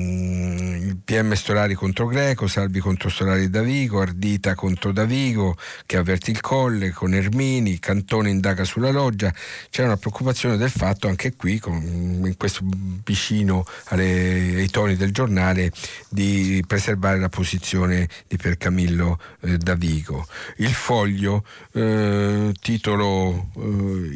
[1.07, 6.91] PM Storari contro Greco, Salvi contro Storari Davigo, Ardita contro Davigo che avverti il colle
[6.91, 9.33] con Ermini, Cantone indaga sulla loggia.
[9.69, 12.65] C'è una preoccupazione del fatto anche qui, con, in questo
[13.05, 15.71] vicino alle, ai toni del giornale,
[16.09, 20.27] di preservare la posizione di Percamillo eh, Davigo.
[20.57, 23.61] Il foglio, eh, titolo eh,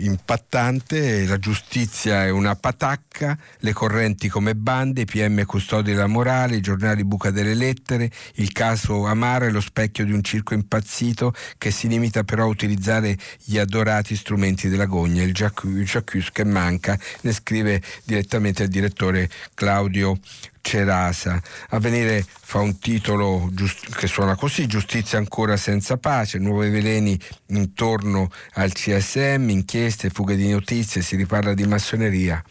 [0.04, 6.58] impattante, la giustizia è una patacca, le correnti agenti come bande, PM custodi della morale,
[6.58, 11.34] i giornali buca delle lettere, il caso Amaro è lo specchio di un circo impazzito
[11.58, 17.00] che si limita però a utilizzare gli adorati strumenti della gogna, il Jacques che manca,
[17.22, 20.18] ne scrive direttamente il direttore Claudio
[20.62, 21.42] Cerasa.
[21.70, 28.30] Avvenire fa un titolo giust- che suona così, giustizia ancora senza pace, nuovi veleni intorno
[28.54, 32.44] al CSM, inchieste, fughe di notizie, si riparla di massoneria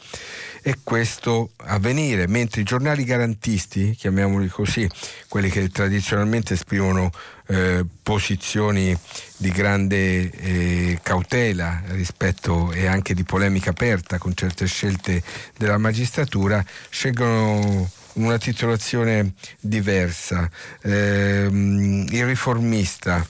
[0.63, 4.89] e questo avvenire, mentre i giornali garantisti, chiamiamoli così,
[5.29, 7.11] quelli che tradizionalmente esprimono
[7.47, 8.97] eh, posizioni
[9.37, 15.23] di grande eh, cautela rispetto e anche di polemica aperta con certe scelte
[15.57, 20.49] della magistratura, scelgono una titolazione diversa.
[20.83, 23.25] Eh, il riformista,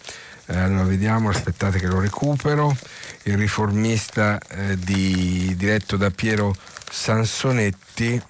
[0.47, 2.77] eh, allora vediamo, aspettate che lo recupero,
[3.25, 6.55] il riformista eh, di, diretto da Piero
[6.91, 8.21] Sansonetti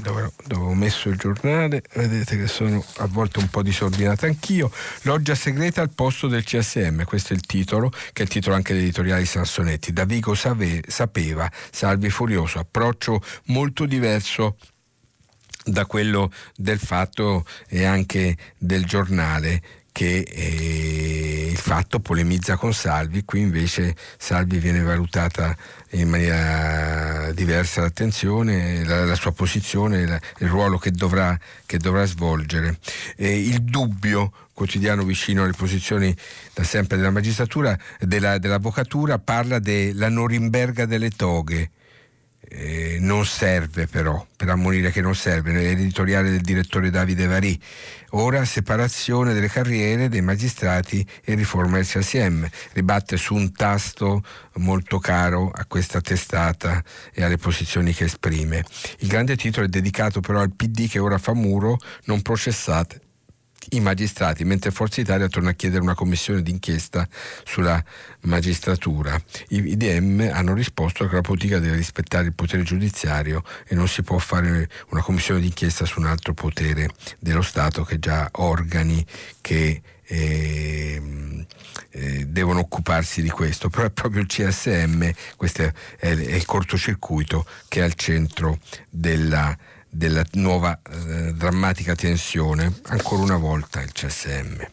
[0.00, 4.70] dove, dove, ho messo il giornale, vedete che sono a volte un po' disordinato anch'io,
[5.02, 8.72] Loggia segreta al posto del CSM, questo è il titolo, che è il titolo anche
[8.72, 14.56] dell'editoriale di Sansonetti, da Vigo save, sapeva, Salvi Furioso, approccio molto diverso
[15.64, 19.62] da quello del fatto e anche del giornale
[19.94, 25.56] che eh, il fatto polemizza con Salvi, qui invece Salvi viene valutata
[25.90, 32.04] in maniera diversa l'attenzione, la, la sua posizione, la, il ruolo che dovrà, che dovrà
[32.06, 32.80] svolgere.
[33.14, 36.12] Eh, il dubbio quotidiano vicino alle posizioni
[36.52, 41.70] da sempre della magistratura, della, dell'avvocatura, parla della Norimberga delle toghe
[42.48, 47.58] eh, non serve però, per ammonire che non serve, l'editoriale del direttore Davide Varì.
[48.10, 52.44] Ora separazione delle carriere dei magistrati e riforma del CSM.
[52.72, 54.22] Ribatte su un tasto
[54.54, 56.82] molto caro a questa testata
[57.12, 58.64] e alle posizioni che esprime.
[58.98, 63.03] Il grande titolo è dedicato però al PD che ora fa muro, non processate
[63.70, 67.08] i magistrati, mentre Forza Italia torna a chiedere una commissione d'inchiesta
[67.44, 67.82] sulla
[68.22, 69.20] magistratura.
[69.48, 74.02] I IDM hanno risposto che la politica deve rispettare il potere giudiziario e non si
[74.02, 79.04] può fare una commissione d'inchiesta su un altro potere dello Stato che già organi
[79.40, 81.46] che eh,
[81.90, 87.46] eh, devono occuparsi di questo, però è proprio il CSM, questo è, è il cortocircuito
[87.68, 88.58] che è al centro
[88.90, 89.56] della
[89.94, 94.66] della nuova eh, drammatica tensione, ancora una volta il CSM.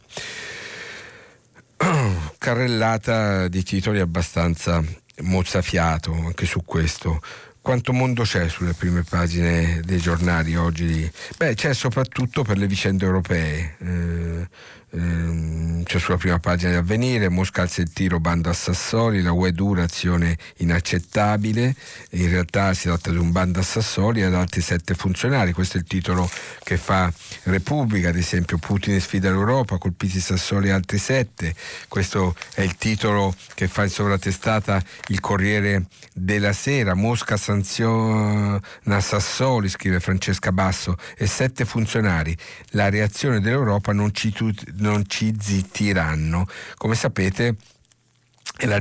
[2.38, 4.84] Carrellata di titoli abbastanza
[5.22, 7.22] mozzafiato anche su questo.
[7.62, 11.10] Quanto mondo c'è sulle prime pagine dei giornali oggi?
[11.38, 13.76] Beh, c'è soprattutto per le vicende europee.
[13.80, 14.48] Eh,
[14.94, 19.32] Ehm, c'è sulla prima pagina di avvenire, Mosca alza il tiro, bando a Sassoli, la
[19.32, 21.76] UE dura, azione inaccettabile,
[22.12, 25.80] in realtà si tratta di un bando a Sassoli ed altri sette funzionari, questo è
[25.80, 26.30] il titolo
[26.64, 27.12] che fa
[27.44, 31.56] Repubblica, ad esempio Putin sfida l'Europa, colpiti Sassoli e altri sette,
[31.88, 38.60] questo è il titolo che fa in sovratestata il Corriere della Sera, Mosca sanziona
[39.00, 42.36] Sassoli, scrive Francesca Basso, e sette funzionari,
[42.72, 44.32] la reazione dell'Europa non ci
[44.82, 46.46] non ci zittiranno.
[46.76, 47.56] Come sapete
[48.58, 48.78] e la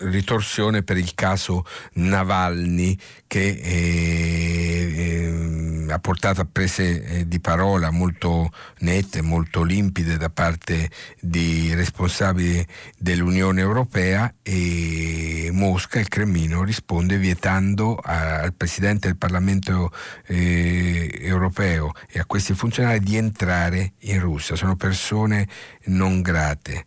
[0.00, 2.96] ritorsione per il caso Navalny
[3.28, 10.30] che eh, eh, ha portato a prese eh, di parola molto nette, molto limpide da
[10.30, 10.90] parte
[11.20, 19.92] di responsabili dell'Unione Europea e Mosca, il Cremlino, risponde vietando a, al Presidente del Parlamento
[20.26, 24.56] eh, europeo e a questi funzionari di entrare in Russia.
[24.56, 25.46] Sono persone
[25.84, 26.84] non grate.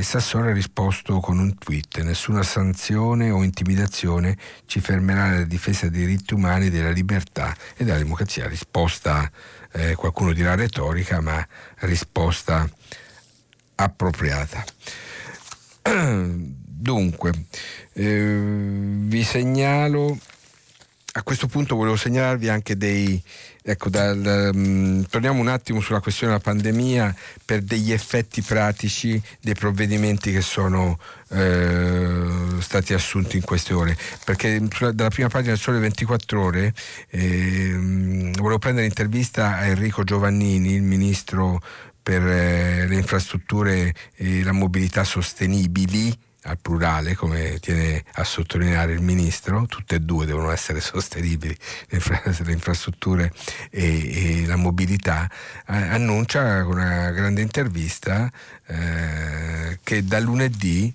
[0.00, 4.36] Sassone ha risposto con un tweet, nessuna sanzione o intimidazione
[4.66, 8.48] ci fermerà nella difesa dei diritti umani, della libertà e della democrazia.
[8.48, 9.30] Risposta,
[9.72, 11.46] eh, qualcuno dirà retorica, ma
[11.80, 12.68] risposta
[13.76, 14.64] appropriata.
[16.80, 17.32] Dunque,
[17.92, 20.16] eh, vi segnalo,
[21.12, 23.20] a questo punto volevo segnalarvi anche dei,
[23.70, 27.14] Ecco, dal, um, torniamo un attimo sulla questione della pandemia
[27.44, 30.98] per degli effetti pratici dei provvedimenti che sono
[31.28, 32.24] eh,
[32.60, 33.94] stati assunti in queste ore.
[34.24, 36.72] Perché sulla, dalla prima pagina del Sole 24 Ore
[37.10, 37.76] eh,
[38.38, 41.60] volevo prendere l'intervista a Enrico Giovannini, il ministro
[42.02, 46.10] per eh, le infrastrutture e la mobilità sostenibili
[46.48, 51.56] al plurale, come tiene a sottolineare il Ministro, tutte e due devono essere sostenibili,
[51.88, 53.32] le infrastrutture
[53.70, 55.30] e, e la mobilità,
[55.66, 58.30] eh, annuncia una grande intervista
[58.66, 60.92] eh, che da lunedì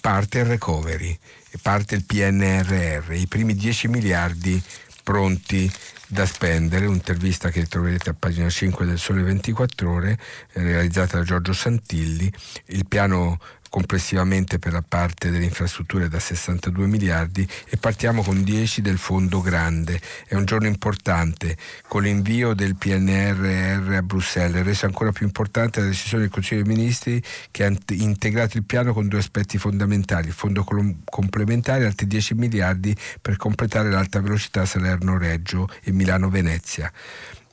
[0.00, 1.18] parte il recovery,
[1.62, 4.62] parte il PNRR, i primi 10 miliardi
[5.02, 5.70] pronti
[6.06, 10.18] da spendere, un'intervista che troverete a pagina 5 del Sole 24 ore,
[10.52, 12.30] realizzata da Giorgio Santilli,
[12.66, 13.38] il piano
[13.70, 19.40] complessivamente per la parte delle infrastrutture da 62 miliardi e partiamo con 10 del fondo
[19.40, 19.98] grande.
[20.26, 21.56] È un giorno importante
[21.86, 26.74] con l'invio del PNRR a Bruxelles, reso ancora più importante la decisione del Consiglio dei
[26.74, 30.64] Ministri che ha integrato il piano con due aspetti fondamentali, il fondo
[31.04, 36.92] complementare altri 10 miliardi per completare l'alta velocità Salerno-Reggio e Milano-Venezia.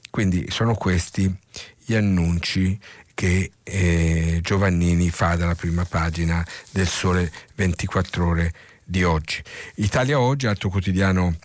[0.09, 1.31] Quindi sono questi
[1.85, 2.77] gli annunci
[3.17, 8.53] che eh, Giovannini fa dalla prima pagina del Sole 24 ore
[8.83, 9.41] di oggi.
[9.77, 11.35] Italia Oggi, altro quotidiano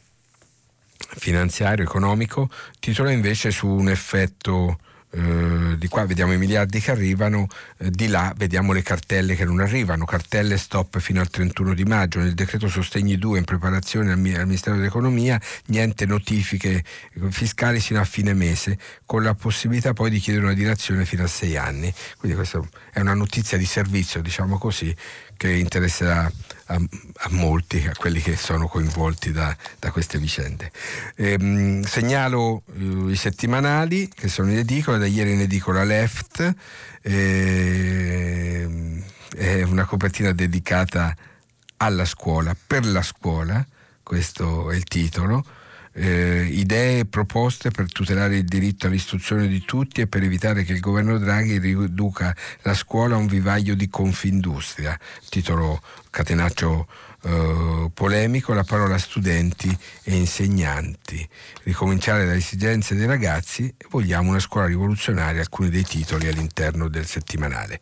[0.99, 4.81] finanziario, economico, titola invece su un effetto
[5.15, 7.47] eh, di qua vediamo i miliardi che arrivano,
[7.79, 11.85] eh, di là vediamo le cartelle che non arrivano, cartelle stop fino al 31 di
[11.85, 16.83] maggio, nel decreto sostegni 2 in preparazione al, al Ministero dell'Economia, niente notifiche
[17.29, 21.29] fiscali sino a fine mese, con la possibilità poi di chiedere una dilazione fino a
[21.29, 21.93] sei anni.
[22.17, 22.61] Quindi questa
[22.91, 24.95] è una notizia di servizio, diciamo così,
[25.37, 26.31] che interesserà
[26.67, 30.71] a, a, molti, a quelli che sono coinvolti da, da queste vicende.
[31.17, 36.55] Ehm, segnalo eh, i settimanali che sono in edicola, da ieri in edicola Left,
[37.03, 39.03] ehm,
[39.37, 41.17] è una copertina dedicata
[41.79, 43.65] alla scuola, per la scuola,
[44.03, 45.45] questo è il titolo
[45.95, 50.73] eh, idee e proposte per tutelare il diritto all'istruzione di tutti e per evitare che
[50.73, 54.99] il governo Draghi riduca la scuola a un vivaio di confindustria.
[55.29, 55.81] Titolo
[56.11, 56.87] catenaccio
[57.25, 61.27] eh, polemico la parola studenti e insegnanti.
[61.63, 67.81] Ricominciare dalle esigenze dei ragazzi, vogliamo una scuola rivoluzionaria, alcuni dei titoli all'interno del settimanale.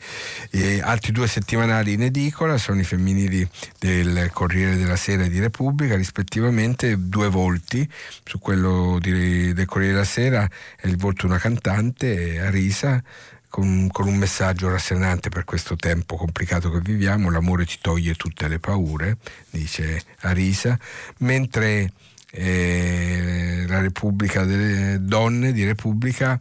[0.51, 5.41] E altri due settimanali in edicola sono i femminili del Corriere della Sera e di
[5.41, 7.89] Repubblica, rispettivamente due volti,
[8.25, 13.03] su quello di, del Corriere della Sera è il volto di una cantante, Arisa,
[13.51, 18.49] con, con, un messaggio rasserenante per questo tempo complicato che viviamo, l'amore ti toglie tutte
[18.49, 19.19] le paure,
[19.51, 20.79] dice Arisa,
[21.19, 21.93] mentre
[22.31, 26.41] eh, la Repubblica delle donne di Repubblica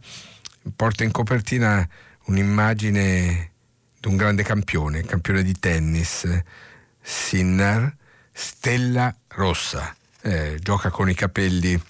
[0.74, 1.86] porta in copertina
[2.26, 3.50] un'immagine
[3.98, 6.26] di un grande campione, campione di tennis,
[7.02, 7.96] Sinner,
[8.32, 11.80] Stella Rossa, eh, gioca con i capelli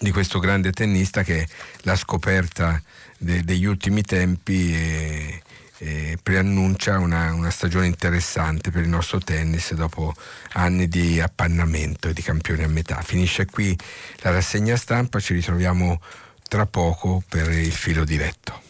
[0.00, 1.46] di questo grande tennista che
[1.82, 2.82] l'ha scoperta
[3.24, 5.42] de, degli ultimi tempi e,
[5.78, 10.14] e preannuncia una, una, stagione interessante per il nostro tennis dopo
[10.52, 13.00] anni di appannamento e di campioni a metà.
[13.02, 13.76] Finisce qui
[14.18, 16.00] la rassegna stampa, ci ritroviamo
[16.48, 18.60] tra poco per il filo diretto.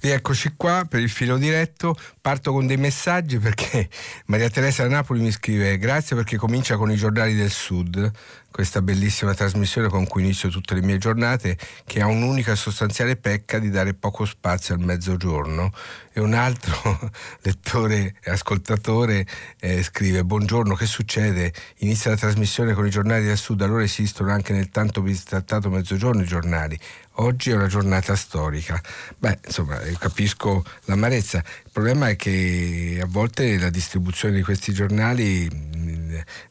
[0.00, 3.88] Rieccoci qua per il filo diretto, parto con dei messaggi perché
[4.26, 8.12] Maria Teresa da Napoli mi scrive grazie perché comincia con i giornali del sud,
[8.52, 13.58] questa bellissima trasmissione con cui inizio tutte le mie giornate, che ha un'unica sostanziale pecca
[13.58, 15.72] di dare poco spazio al mezzogiorno.
[16.12, 17.10] E un altro
[17.40, 19.26] lettore e ascoltatore
[19.58, 21.52] eh, scrive: Buongiorno, che succede?
[21.78, 26.22] Inizia la trasmissione con i giornali del sud, allora esistono anche nel tanto bistrattato mezzogiorno
[26.22, 26.78] i giornali.
[27.16, 28.80] oggi è una giornata storica.
[29.18, 31.38] Beh, insomma, capisco l'amarezza.
[31.38, 35.48] Il problema è che a volte la distribuzione di questi giornali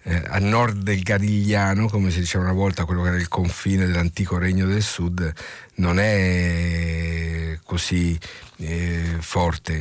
[0.03, 3.85] eh, a nord del Garigliano, come si diceva una volta, quello che era il confine
[3.85, 5.31] dell'antico regno del sud,
[5.75, 8.17] non è così
[8.57, 9.73] eh, forte.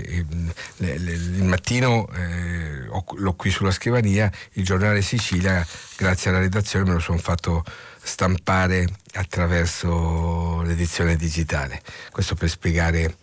[0.79, 5.67] Il mattino eh, l'ho qui sulla scrivania, il giornale Sicilia,
[5.97, 7.65] grazie alla redazione, me lo sono fatto
[8.03, 11.83] stampare attraverso l'edizione digitale.
[12.11, 13.17] Questo per spiegare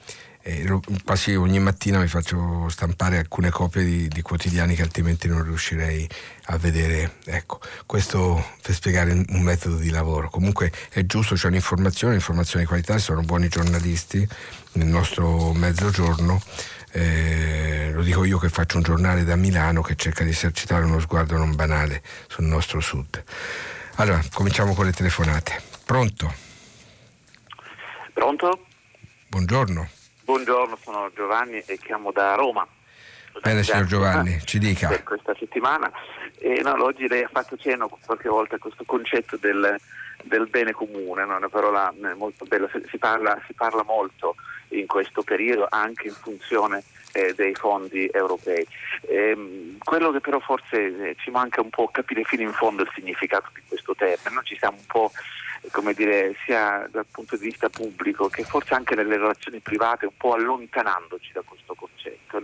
[0.48, 5.44] eh, quasi ogni mattina mi faccio stampare alcune copie di, di, quotidiani che altrimenti non
[5.44, 6.08] riuscirei
[6.46, 7.16] a vedere.
[7.26, 10.30] Ecco, questo per spiegare un metodo di lavoro.
[10.30, 14.26] Comunque è giusto, c'è un'informazione, un'informazione di qualità, sono buoni giornalisti
[14.74, 16.42] nel nostro mezzogiorno.
[16.92, 21.02] Eh, lo dico io che faccio un giornale da Milano che cerca di esercitare uno
[21.02, 23.22] sguardo non banale sul nostro sud.
[23.96, 25.62] Allora, cominciamo con le telefonate.
[25.84, 26.34] Pronto?
[28.14, 28.66] Pronto?
[29.28, 29.97] Buongiorno.
[30.28, 32.68] Buongiorno, sono Giovanni e chiamo da Roma.
[33.42, 34.90] Bene signor Giovanni, ci dica.
[34.90, 35.90] Per questa settimana.
[36.38, 39.78] E, no, oggi lei ha fatto cenno qualche volta a questo concetto del,
[40.24, 41.38] del bene comune, no?
[41.38, 44.36] una parola eh, molto bella, si parla, si parla, molto
[44.72, 48.68] in questo periodo anche in funzione eh, dei fondi europei.
[49.08, 52.92] Eh, quello che però forse eh, ci manca un po' capire fino in fondo il
[52.94, 54.42] significato di questo termine, no?
[54.44, 55.10] ci siamo un po'
[55.72, 60.18] come dire, sia dal punto di vista pubblico che forse anche nelle relazioni private un
[60.18, 62.44] po' allontanandoci da questo concetto.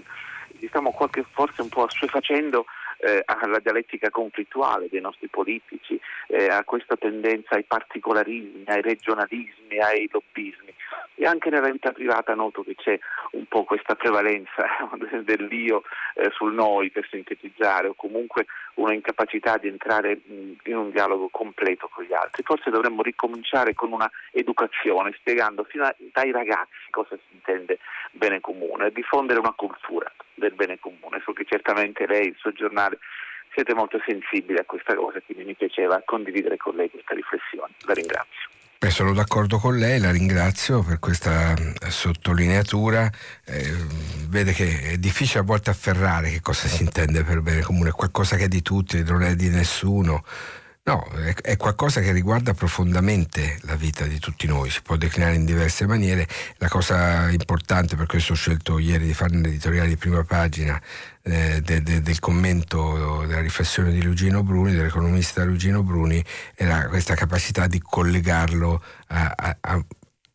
[0.60, 2.66] Ci stiamo qualche, forse un po' assuefacendo
[3.00, 9.80] eh, alla dialettica conflittuale dei nostri politici, eh, a questa tendenza ai particolarismi, ai regionalismi,
[9.80, 10.74] ai lobbismi.
[11.16, 12.98] E anche nella vita privata noto che c'è
[13.32, 14.66] un po' questa prevalenza
[15.24, 15.84] dell'io
[16.16, 21.90] eh, sul noi per sintetizzare o comunque una incapacità di entrare in un dialogo completo
[21.94, 22.44] con gli altri.
[22.44, 27.80] Forse dovremmo ricominciare con una educazione spiegando fino a, dai ragazzi cosa si intende
[28.12, 31.22] bene comune diffondere una cultura del bene comune.
[31.24, 33.00] So che certamente lei, il suo giornale,
[33.54, 37.74] siete molto sensibili a questa cosa, quindi mi piaceva condividere con lei questa riflessione.
[37.86, 38.63] La ringrazio.
[38.84, 43.10] Beh, sono d'accordo con lei, la ringrazio per questa eh, sottolineatura.
[43.46, 43.74] Eh,
[44.28, 48.36] vede che è difficile a volte afferrare che cosa si intende per bene comune, qualcosa
[48.36, 50.26] che è di tutti, non è di nessuno.
[50.86, 55.36] No, è, è, qualcosa che riguarda profondamente la vita di tutti noi, si può declinare
[55.36, 56.28] in diverse maniere.
[56.58, 60.82] La cosa importante, per questo ho scelto ieri di fare un editoriale di prima pagina
[61.22, 66.22] eh, de, de, del commento, della riflessione di Lugino Bruni, dell'economista Lugino Bruni,
[66.54, 69.86] era questa capacità di collegarlo a, a, a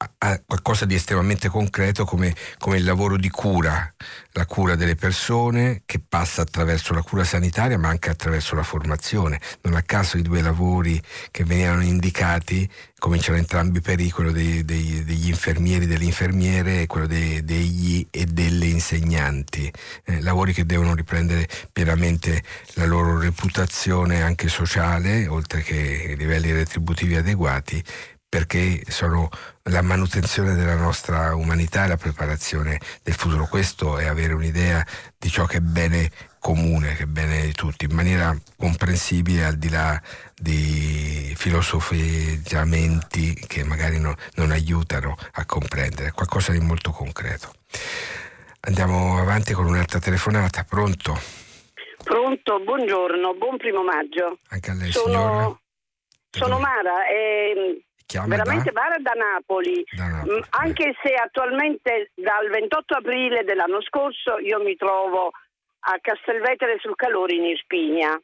[0.01, 3.93] a qualcosa di estremamente concreto come, come, il lavoro di cura,
[4.33, 9.41] la cura delle persone che passa attraverso la cura sanitaria ma anche attraverso la formazione.
[9.63, 12.69] Non a caso i due lavori che venivano indicati
[12.99, 18.25] cominciano entrambi per quello dei, dei, degli infermieri, delle infermiere e quello dei, degli e
[18.25, 19.73] delle insegnanti.
[20.05, 22.43] Eh, lavori che devono riprendere pienamente
[22.75, 25.75] la loro reputazione anche sociale, oltre che
[26.13, 27.83] i livelli retributivi adeguati,
[28.29, 29.29] perché sono
[29.65, 33.47] la manutenzione della nostra umanità e la preparazione del futuro.
[33.47, 34.85] Questo è avere un'idea
[35.17, 39.57] di ciò che è bene comune, che è bene di tutti, in maniera comprensibile al
[39.57, 40.01] di là
[40.35, 47.53] di filosofeggiamenti che magari no, non aiutano a comprendere, qualcosa di molto concreto.
[48.61, 51.19] Andiamo avanti con un'altra telefonata, pronto?
[52.05, 54.39] Pronto, buongiorno, buon primo maggio.
[54.49, 55.61] Anche a lei sono, signora?
[56.31, 58.97] Sono Mara e Chiama veramente da?
[59.01, 60.39] da Napoli, da Napoli.
[60.39, 65.31] Mm, anche se attualmente dal 28 aprile dell'anno scorso io mi trovo
[65.81, 68.19] a Castelvetere sul Calore in Irpinia.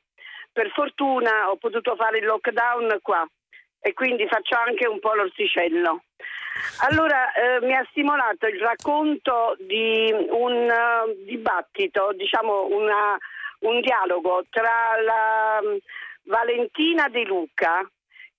[0.50, 3.28] Per fortuna ho potuto fare il lockdown qua
[3.78, 6.04] e quindi faccio anche un po' l'orticello.
[6.88, 13.18] Allora eh, mi ha stimolato il racconto di un uh, dibattito, diciamo una,
[13.60, 15.76] un dialogo tra la um,
[16.22, 17.86] Valentina De Luca,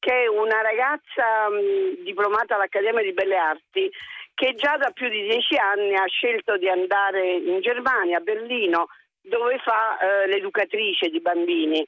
[0.06, 3.90] che è una ragazza mh, diplomata all'Accademia di Belle Arti
[4.36, 8.90] che già da più di dieci anni ha scelto di andare in Germania, a Berlino,
[9.22, 11.84] dove fa eh, l'educatrice di bambini.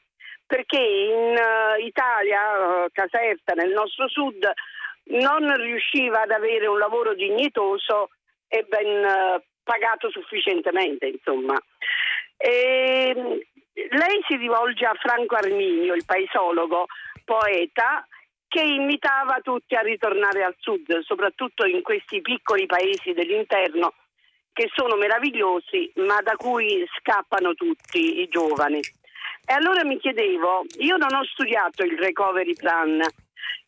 [0.48, 4.50] Perché in uh, Italia, uh, Caserta, nel nostro sud,
[5.10, 8.10] non riusciva ad avere un lavoro dignitoso
[8.48, 11.54] e ben uh, pagato sufficientemente, insomma.
[12.38, 13.14] E,
[13.90, 16.88] lei si rivolge a Franco Arminio, il paesologo,
[17.28, 18.08] poeta
[18.48, 23.94] che invitava tutti a ritornare al sud, soprattutto in questi piccoli paesi dell'interno
[24.54, 28.80] che sono meravigliosi, ma da cui scappano tutti i giovani.
[28.80, 33.02] E allora mi chiedevo, io non ho studiato il recovery plan,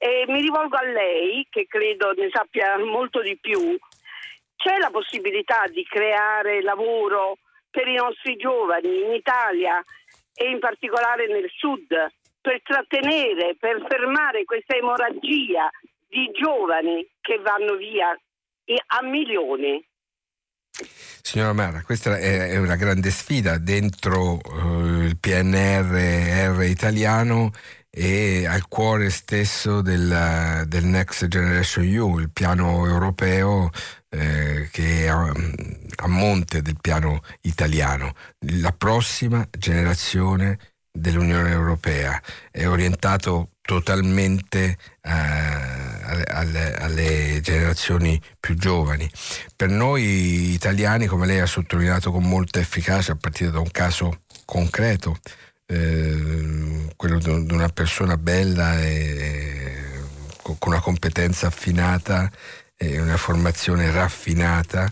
[0.01, 3.77] E mi rivolgo a lei, che credo ne sappia molto di più.
[4.55, 7.37] C'è la possibilità di creare lavoro
[7.69, 9.83] per i nostri giovani in Italia
[10.33, 11.87] e in particolare nel sud
[12.41, 15.69] per trattenere, per fermare questa emorragia
[16.07, 19.83] di giovani che vanno via a milioni.
[21.21, 27.51] Signora Mara, questa è una grande sfida dentro uh, il PNRR italiano
[27.89, 33.69] e al cuore stesso del, del Next Generation EU, il piano europeo
[34.09, 38.13] eh, che è a, a monte del piano italiano.
[38.61, 40.57] La prossima generazione
[40.99, 42.21] dell'Unione Europea
[42.51, 45.11] è orientato totalmente eh,
[46.27, 49.09] alle, alle, generazioni più giovani.
[49.55, 54.21] Per noi italiani, come lei ha sottolineato con molta efficacia, a partire da un caso
[54.45, 55.19] concreto,
[55.67, 59.69] eh, quello di una persona bella e
[60.41, 62.31] con una competenza affinata
[62.75, 64.87] e una formazione raffinata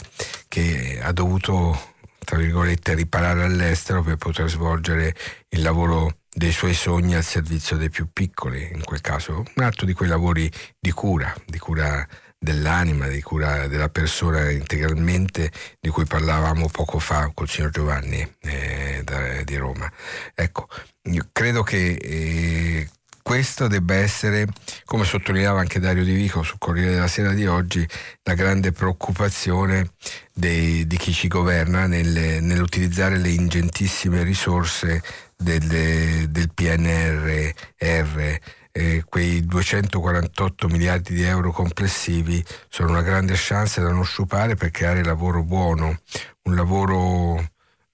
[0.47, 1.95] che ha dovuto
[2.27, 5.15] tra virgolette riparare all'estero per poter svolgere
[5.47, 9.85] il lavoro dei suoi sogni al servizio dei più piccoli, in quel caso un atto
[9.85, 12.05] di quei lavori di cura, di cura
[12.37, 15.49] dell'anima, di cura della persona integralmente,
[15.79, 19.89] di cui parlavamo poco fa col signor Giovanni eh, da, di Roma.
[20.35, 20.67] Ecco,
[21.03, 22.89] io credo che eh,
[23.27, 24.47] questo debba essere,
[24.85, 27.85] come sottolineava anche Dario Di Vico sul Corriere della Sera di oggi,
[28.23, 29.91] la grande preoccupazione
[30.33, 35.03] dei, di chi ci governa nel, nell'utilizzare le ingentissime risorse
[35.35, 38.35] del, del PNRR.
[38.71, 44.71] Eh, quei 248 miliardi di euro complessivi sono una grande chance da non sciupare per
[44.71, 45.99] creare lavoro buono,
[46.43, 47.45] un lavoro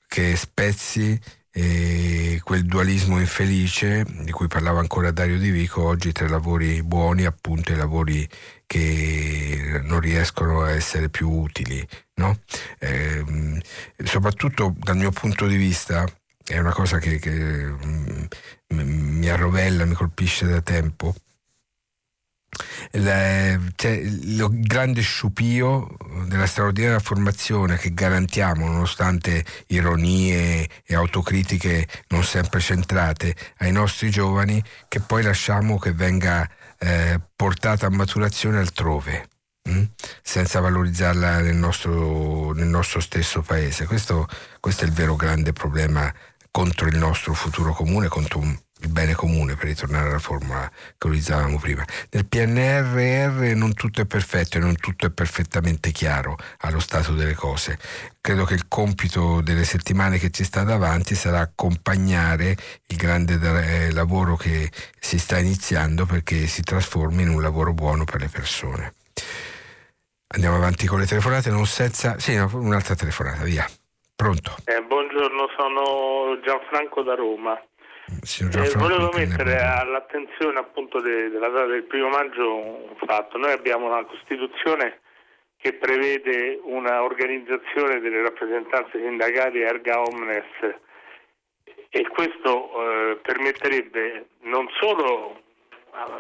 [0.08, 1.20] che spezzi
[1.54, 7.26] eh, quel dualismo infelice di cui parlava ancora Dario Di Vico oggi tra lavori buoni
[7.26, 8.28] appunto i lavori
[8.66, 11.86] che non riescono a essere più utili
[12.16, 12.40] no?
[12.80, 13.24] eh,
[14.04, 16.06] soprattutto dal mio punto di vista
[16.46, 18.26] è una cosa che, che mm,
[18.74, 21.16] mi arrovella, mi colpisce da tempo.
[22.92, 25.98] La, cioè, il grande sciupio
[26.28, 34.64] della straordinaria formazione che garantiamo nonostante ironie e autocritiche non sempre centrate ai nostri giovani
[34.88, 36.48] che poi lasciamo che venga
[36.78, 39.28] eh, portata a maturazione altrove
[39.64, 39.72] mh?
[39.72, 39.84] Mm?
[40.22, 44.28] senza valorizzarla nel nostro, nel nostro stesso paese questo,
[44.60, 46.14] questo, è il vero grande problema
[46.52, 51.08] contro il nostro futuro comune, contro un, il bene comune, per ritornare alla formula che
[51.08, 51.84] utilizzavamo prima.
[52.12, 57.34] Nel PNRR non tutto è perfetto e non tutto è perfettamente chiaro allo stato delle
[57.34, 57.78] cose.
[58.22, 62.56] Credo che il compito delle settimane che ci sta davanti sarà accompagnare
[62.88, 64.70] il grande eh, lavoro che
[65.00, 68.94] si sta iniziando perché si trasformi in un lavoro buono per le persone.
[70.28, 72.18] Andiamo avanti con le telefonate, non senza...
[72.18, 73.68] Sì, un'altra telefonata, via.
[74.16, 74.56] Pronto?
[74.66, 77.60] Eh, buongiorno, sono Gianfranco da Roma.
[78.06, 83.38] Eh, volevo mettere all'attenzione appunto de, della data del primo maggio un fatto.
[83.38, 85.00] Noi abbiamo una Costituzione
[85.58, 90.46] che prevede una organizzazione delle rappresentanze sindacali erga omnes
[91.90, 95.42] e questo eh, permetterebbe non solo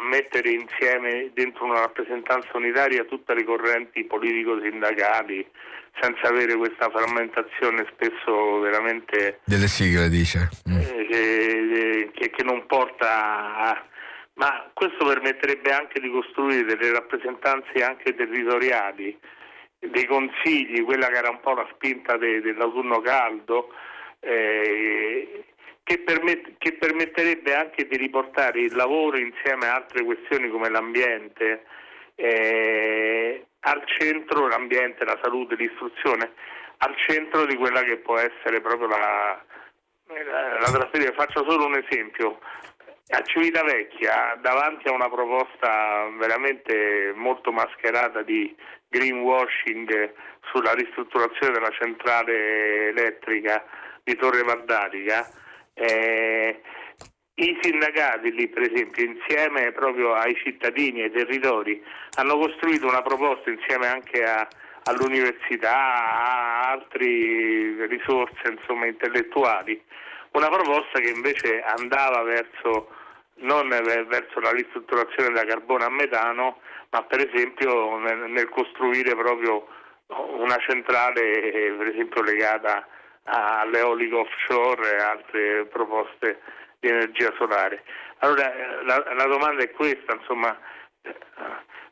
[0.09, 5.45] mettere insieme dentro una rappresentanza unitaria tutte le correnti politico-sindacali
[5.99, 9.39] senza avere questa frammentazione spesso veramente...
[9.45, 10.49] Delle sigle dice.
[10.69, 10.79] Mm.
[10.79, 13.85] Eh, che, che, non porta a...
[14.35, 19.17] Ma questo permetterebbe anche di costruire delle rappresentanze anche territoriali,
[19.77, 23.69] dei consigli, quella che era un po' la spinta de, dell'autunno caldo,
[24.19, 25.43] eh,
[25.83, 31.65] che, permet, che, permetterebbe anche di riportare il lavoro insieme a altre questioni come l'ambiente
[32.15, 36.33] eh, al centro, l'ambiente, la salute, l'istruzione,
[36.77, 39.43] al centro di quella che può essere proprio la,
[40.07, 41.13] la, la trasferita.
[41.13, 42.39] Faccio solo un esempio.
[43.09, 48.55] A Civitavecchia, davanti a una proposta veramente molto mascherata di
[48.87, 50.13] greenwashing
[50.51, 53.63] sulla ristrutturazione della centrale elettrica
[54.03, 55.29] di Torre Vardarica,
[55.73, 56.61] eh,
[57.35, 61.83] i sindacati per esempio, insieme proprio ai cittadini, ai territori,
[62.17, 64.47] hanno costruito una proposta insieme anche a,
[64.83, 69.81] all'università, a altre risorse insomma, intellettuali,
[70.31, 72.89] una proposta che invece andava verso
[73.35, 76.59] non verso la ristrutturazione da carbone a metano,
[76.91, 79.67] ma per esempio nel, nel costruire proprio
[80.37, 81.39] una centrale
[81.77, 82.87] per esempio legata
[83.23, 86.39] all'eolico offshore e altre proposte
[86.83, 87.83] di energia solare.
[88.19, 88.53] Allora
[88.83, 90.57] la, la domanda è questa, insomma,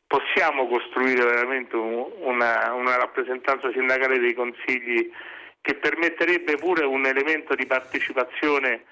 [0.06, 5.10] possiamo costruire veramente una, una rappresentanza sindacale dei consigli
[5.62, 8.84] che permetterebbe pure un elemento di partecipazione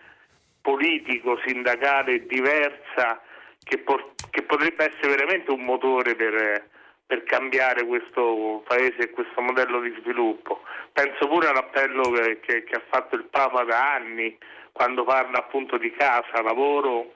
[0.61, 3.21] politico, sindacale diversa
[3.63, 6.67] che, por- che potrebbe essere veramente un motore per,
[7.05, 10.61] per, cambiare questo paese e questo modello di sviluppo.
[10.93, 14.37] Penso pure all'appello che, che, che ha fatto il Papa da anni
[14.79, 17.15] quando parla appunto di casa, lavoro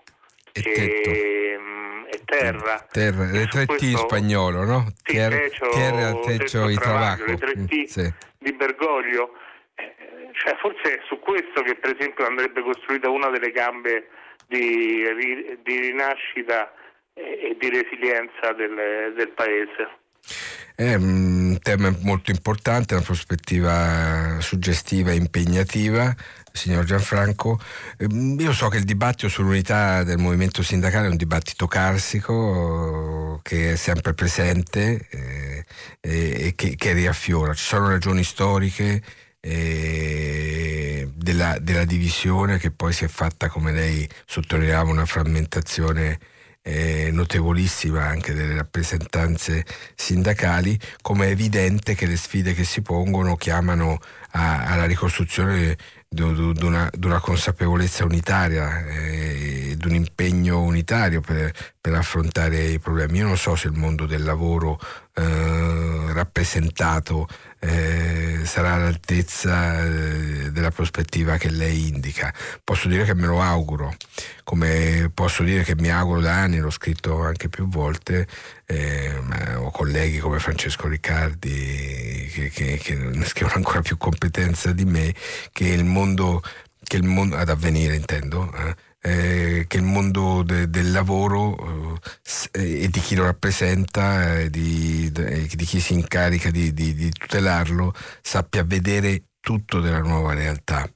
[0.52, 2.86] e, e, mm, e terra.
[2.92, 3.32] terra.
[3.32, 4.92] Le tre T in spagnolo, no?
[5.02, 7.24] Sì, terra, techo, terra, techo, e trabajo.
[7.24, 8.14] Le tre T mm, sì.
[8.40, 9.36] di Bergoglio.
[9.76, 14.10] Eh, cioè, forse è su questo che per esempio andrebbe costruita una delle gambe
[14.46, 15.06] di,
[15.64, 16.70] di rinascita
[17.14, 20.02] e di resilienza del, del paese.
[20.76, 26.14] È un tema molto importante, una prospettiva suggestiva e impegnativa
[26.54, 27.60] signor Gianfranco.
[27.98, 33.74] Ehm, io so che il dibattito sull'unità del movimento sindacale è un dibattito carsico che
[33.74, 35.66] è sempre presente eh,
[36.00, 37.54] e che, che, riaffiora.
[37.54, 39.02] Ci sono ragioni storiche
[39.40, 46.20] eh, della, della, divisione che poi si è fatta, come lei sottolineava, una frammentazione
[46.62, 53.36] eh, notevolissima anche delle rappresentanze sindacali, come è evidente che le sfide che si pongono
[53.36, 54.00] chiamano
[54.32, 55.78] a, alla ricostruzione
[56.14, 61.52] di una, consapevolezza unitaria e di un impegno unitario per,
[61.82, 63.18] per, affrontare i problemi.
[63.20, 64.80] Io non so se il mondo del lavoro
[65.16, 67.28] eh, rappresentato
[67.64, 72.34] eh, sarà all'altezza eh, della prospettiva che lei indica.
[72.62, 73.96] Posso dire che me lo auguro,
[74.44, 78.28] come posso dire che mi auguro da anni, l'ho scritto anche più volte,
[78.66, 79.16] eh,
[79.56, 85.14] ho colleghi come Francesco Riccardi che, che, che scrivono ancora più competenza di me,
[85.54, 86.42] che il mondo,
[86.84, 88.76] che il mondo ad avvenire intendo, eh,
[89.06, 92.00] eh, che il mondo de, del lavoro
[92.54, 96.94] eh, e di chi lo rappresenta e di, de, di, chi si incarica di, di,
[96.94, 100.90] di tutelarlo sappia vedere tutto della nuova realtà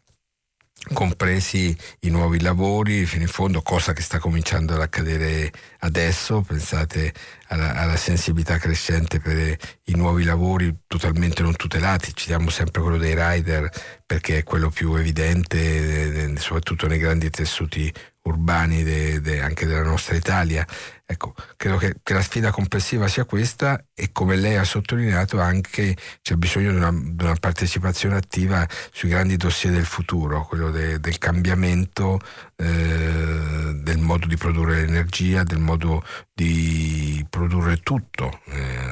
[0.93, 7.13] compresi i nuovi lavori fino in fondo, cosa che sta cominciando ad accadere adesso, pensate
[7.47, 13.15] alla, alla, sensibilità crescente per i nuovi lavori totalmente non tutelati, citiamo sempre quello dei
[13.15, 13.69] rider
[14.05, 20.15] perché è quello più evidente, soprattutto nei grandi tessuti urbani de, de, anche della nostra
[20.15, 20.65] Italia.
[21.09, 25.95] Ecco, credo che, che, la sfida complessiva sia questa e come lei ha sottolineato anche
[26.21, 30.99] c'è bisogno di una, di una partecipazione attiva sui grandi dossier del futuro, quello de,
[30.99, 32.19] del cambiamento
[32.57, 36.03] eh, del modo di produrre l'energia, del modo
[36.33, 38.41] di produrre tutto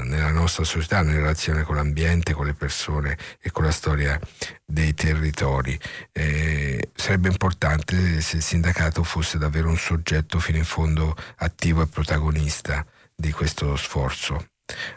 [0.05, 4.19] nella nostra società, in relazione con l'ambiente, con le persone e con la storia
[4.65, 5.77] dei territori.
[6.11, 11.87] Eh, sarebbe importante se il sindacato fosse davvero un soggetto fino in fondo attivo e
[11.87, 12.85] protagonista
[13.15, 14.47] di questo sforzo.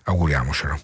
[0.04, 0.80] Auguriamocelo.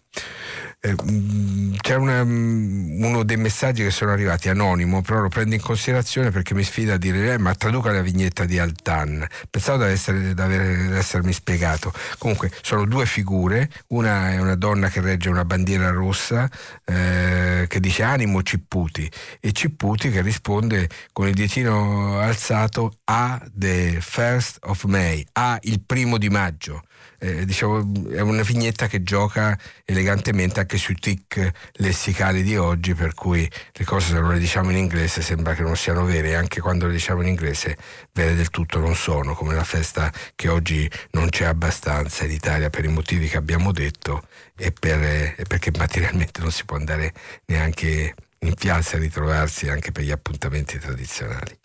[0.86, 5.54] Eh, mm, c'è una, mm, uno dei messaggi che sono arrivati anonimo, però lo prendo
[5.54, 9.26] in considerazione perché mi sfida a dire eh, ma traduca la vignetta di Altan.
[9.48, 11.90] Pensavo di, essermi spiegato.
[12.18, 16.50] Comunque sono due figure, una è una donna che regge una bandiera rossa
[16.84, 19.10] eh, che dice animo Cipputi
[19.40, 25.80] e Cipputi che risponde con il dietino alzato a the first of May, a il
[25.80, 26.82] primo di maggio
[27.18, 33.14] eh, diciamo, è una vignetta che gioca elegantemente anche sui tic lessicali di oggi, per
[33.14, 36.34] cui le cose se non le diciamo in inglese sembra che non siano vere, e
[36.34, 37.76] anche quando le diciamo in inglese
[38.12, 42.70] vere del tutto non sono, come la festa che oggi non c'è abbastanza in Italia
[42.70, 47.12] per i motivi che abbiamo detto e, per, e perché materialmente non si può andare
[47.46, 51.58] neanche in piazza a ritrovarsi anche per gli appuntamenti tradizionali.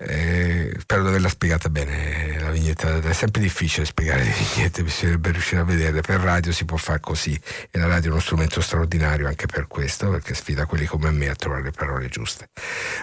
[0.00, 2.98] Eh, spero di averla spiegata bene la vignetta.
[2.98, 6.02] È sempre difficile spiegare le vignette, bisognerebbe riuscire a vederle.
[6.02, 7.38] Per radio si può fare così
[7.70, 11.28] e la radio è uno strumento straordinario anche per questo, perché sfida quelli come me
[11.28, 12.50] a trovare le parole giuste.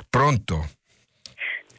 [0.10, 0.70] Pronto?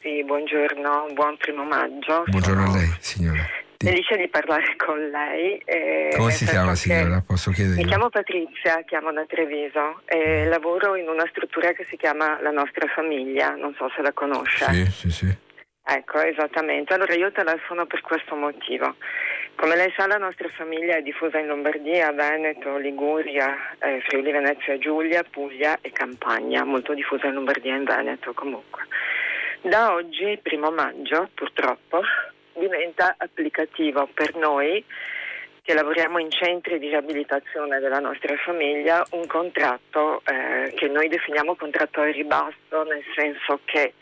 [0.02, 2.24] Sì, buongiorno, buon primo maggio.
[2.26, 2.76] Buongiorno Sono...
[2.76, 3.44] a lei, signora.
[3.78, 5.60] Felice di parlare con lei.
[5.64, 7.22] Eh, Come si chiama signora?
[7.26, 7.76] Posso chiedere?
[7.76, 10.48] Mi chiamo Patrizia, chiamo da Treviso e mm.
[10.48, 14.64] lavoro in una struttura che si chiama La nostra famiglia, non so se la conosce.
[14.64, 15.44] Sì, sì, sì.
[15.88, 16.94] Ecco, esattamente.
[16.94, 18.96] Allora io telefono per questo motivo.
[19.54, 24.78] Come lei sa la nostra famiglia è diffusa in Lombardia, Veneto, Liguria, eh, Friuli Venezia
[24.78, 28.82] Giulia, Puglia e Campania, molto diffusa in Lombardia e in Veneto comunque.
[29.62, 32.02] Da oggi, primo maggio, purtroppo,
[32.56, 34.84] diventa applicativo per noi
[35.62, 41.56] che lavoriamo in centri di riabilitazione della nostra famiglia un contratto eh, che noi definiamo
[41.56, 43.94] contratto a ribasso, nel senso che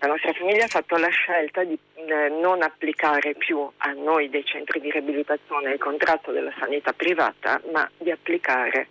[0.00, 4.44] La nostra famiglia ha fatto la scelta di eh, non applicare più a noi dei
[4.44, 8.88] centri di riabilitazione il contratto della sanità privata, ma di applicare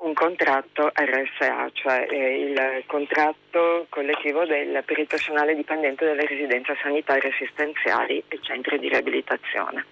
[0.00, 6.76] un contratto RSA, cioè eh, il contratto collettivo del, per il personale dipendente delle residenze
[6.80, 9.84] sanitarie assistenziali e centri di riabilitazione.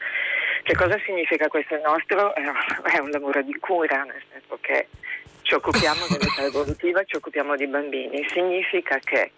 [0.62, 1.74] Che cosa significa questo?
[1.74, 4.88] Il nostro è un lavoro di cura, nel senso che
[5.42, 8.26] ci occupiamo dell'età evolutiva, ci occupiamo di bambini.
[8.28, 9.32] Significa che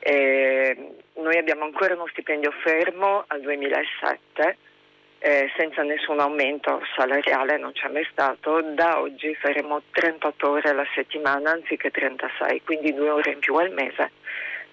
[0.00, 4.56] eh, noi abbiamo ancora uno stipendio fermo al 2007
[5.20, 8.60] eh, senza nessun aumento salariale, non c'è mai stato.
[8.62, 13.70] Da oggi faremo 38 ore alla settimana anziché 36, quindi due ore in più al
[13.70, 14.10] mese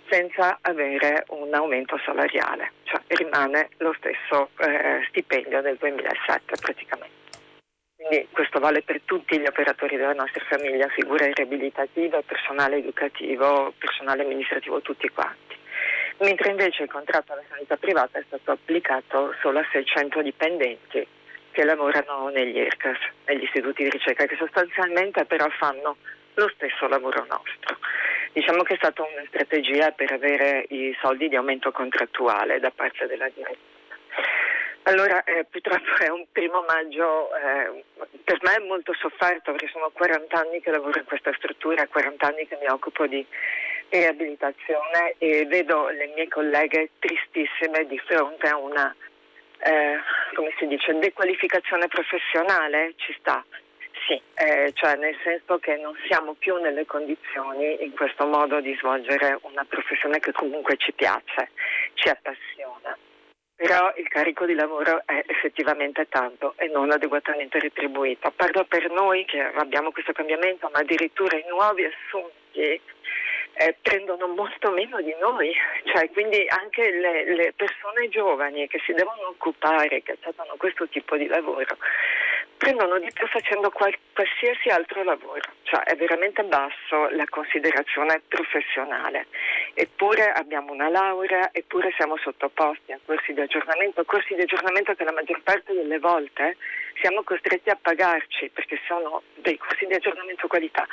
[0.10, 7.16] senza avere un aumento salariale, cioè rimane lo stesso eh, stipendio del 2007 praticamente.
[7.98, 14.24] Quindi questo vale per tutti gli operatori della nostra famiglia, figure riabilitative, personale educativo, personale
[14.24, 15.56] amministrativo, tutti quanti
[16.20, 21.08] mentre invece il contratto alla sanità privata è stato applicato solo a 600 dipendenti
[21.52, 25.98] che lavorano negli IRCAS, negli istituti di ricerca, che sostanzialmente però fanno
[26.36, 27.78] lo stesso lavoro nostro.
[28.32, 33.08] Diciamo che è stata una strategia per avere i soldi di aumento contrattuale da parte
[33.08, 33.76] della direzione.
[34.84, 37.84] Allora, eh, purtroppo è un primo maggio, eh,
[38.24, 42.26] per me è molto sofferto perché sono 40 anni che lavoro in questa struttura, 40
[42.26, 43.26] anni che mi occupo di
[43.90, 48.96] riabilitazione e vedo le mie colleghe tristissime di fronte a una,
[49.60, 49.98] eh,
[50.34, 53.44] come si dice, dequalificazione professionale, ci sta.
[54.08, 58.74] Sì, eh, cioè nel senso che non siamo più nelle condizioni in questo modo di
[58.80, 61.50] svolgere una professione che comunque ci piace,
[61.96, 62.98] ci appassiona.
[63.58, 68.32] Però il carico di lavoro è effettivamente tanto e non adeguatamente retribuito.
[68.32, 72.80] Parlo per noi che abbiamo questo cambiamento, ma addirittura i nuovi assunti
[73.58, 75.52] eh, prendono molto meno di noi,
[75.86, 81.18] cioè, quindi anche le, le, persone giovani che si devono occupare, che accettano questo tipo
[81.18, 81.78] di lavoro,
[82.58, 89.28] prendono di più facendo qual- qualsiasi altro lavoro, cioè è veramente basso la considerazione professionale,
[89.74, 95.04] eppure abbiamo una laurea, eppure siamo sottoposti a corsi di aggiornamento, corsi di aggiornamento che
[95.04, 96.58] la maggior parte delle volte
[97.00, 100.86] siamo costretti a pagarci perché sono dei corsi di aggiornamento qualità,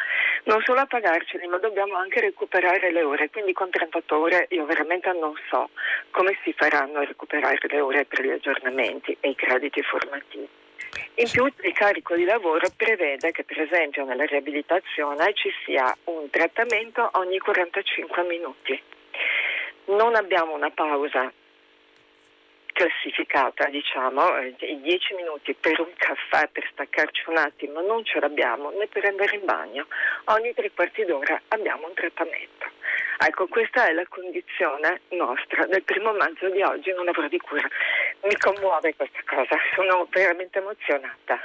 [0.45, 4.65] non solo a pagarceli ma dobbiamo anche recuperare le ore, quindi con 38 ore io
[4.65, 5.71] veramente non so
[6.11, 10.49] come si faranno a recuperare le ore per gli aggiornamenti e i crediti formativi.
[11.17, 16.31] In più il carico di lavoro prevede che per esempio nella riabilitazione ci sia un
[16.31, 18.81] trattamento ogni 45 minuti.
[19.87, 21.33] Non abbiamo una pausa
[22.75, 28.21] classificata, diciamo, eh, i 10 minuti per un caffè, per staccarci un attimo, non ce
[28.21, 29.87] l'abbiamo né per andare in bagno.
[30.25, 32.67] Ogni tre quarti d'ora abbiamo un trattamento.
[33.19, 37.67] Ecco, questa è la condizione nostra del primo maggio di oggi, non avrò di cura.
[38.25, 41.41] Mi commuove questa cosa, sono veramente emozionata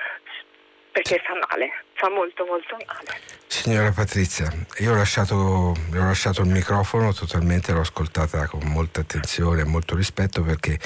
[1.00, 3.20] perché fa male, fa molto molto male.
[3.48, 9.62] Signora Patrizia, io ho lasciato, ho lasciato, il microfono totalmente, l'ho ascoltata con molta attenzione
[9.62, 10.78] e molto rispetto perché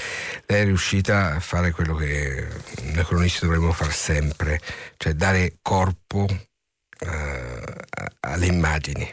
[0.45, 2.47] lei è riuscita a fare quello che
[2.93, 4.59] noi cronisti dovremmo fare sempre,
[4.97, 7.63] cioè dare corpo eh,
[8.19, 9.11] alle immagini.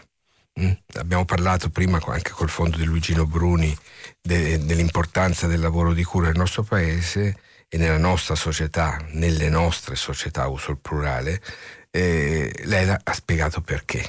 [0.60, 0.72] Mm?
[0.96, 3.74] Abbiamo parlato prima anche col fondo di Luigino Bruni
[4.20, 7.36] de, dell'importanza del lavoro di cura nel nostro paese
[7.72, 11.40] e nella nostra società, nelle nostre società, uso il plurale,
[11.90, 14.06] eh, lei ha spiegato perché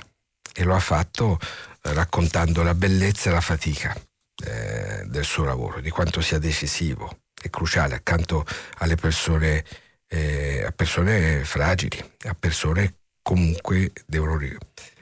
[0.53, 1.39] e lo ha fatto
[1.81, 3.95] raccontando la bellezza e la fatica
[4.43, 8.45] eh, del suo lavoro, di quanto sia decisivo e cruciale accanto
[8.79, 9.63] alle persone,
[10.07, 14.39] eh, a persone fragili, a persone comunque devono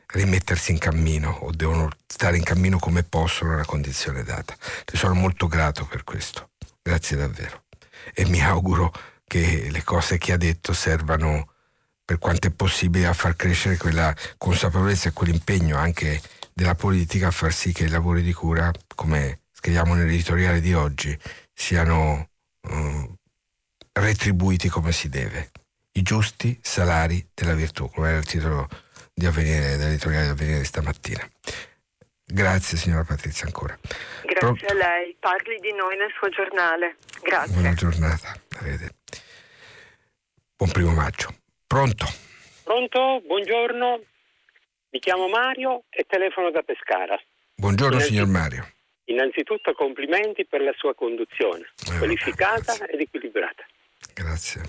[0.07, 4.53] rimettersi in cammino o devono stare in cammino come possono nella condizione data.
[4.86, 6.49] Le sono molto grato per questo.
[6.82, 7.68] Grazie davvero
[8.14, 8.91] e mi auguro
[9.26, 11.53] che le cose che ha detto servano
[12.03, 16.20] per quanto è possibile a far crescere quella consapevolezza e quell'impegno anche
[16.51, 21.18] della politica a far sì che i lavori di cura, come scriviamo nell'editoriale di oggi,
[21.53, 22.30] siano
[22.62, 23.16] uh,
[23.93, 25.51] retribuiti come si deve.
[25.91, 28.68] I giusti salari della virtù, come era il titolo
[29.14, 31.30] di avvenire, dell'editoriale di avvenire stamattina.
[32.32, 33.75] Grazie signora Patrizia ancora.
[34.23, 34.69] Grazie Pro...
[34.69, 36.97] a lei, parli di noi nel suo giornale.
[37.23, 37.53] Grazie.
[37.53, 38.89] Buona giornata, vede.
[40.55, 41.34] Buon primo maggio.
[41.65, 42.05] Pronto?
[42.63, 44.03] Pronto, buongiorno.
[44.91, 47.19] Mi chiamo Mario e telefono da Pescara.
[47.55, 48.73] Buongiorno signor Mario.
[49.05, 53.65] Innanzitutto complimenti per la sua conduzione, eh, qualificata vabbè, ed equilibrata.
[54.13, 54.61] Grazie.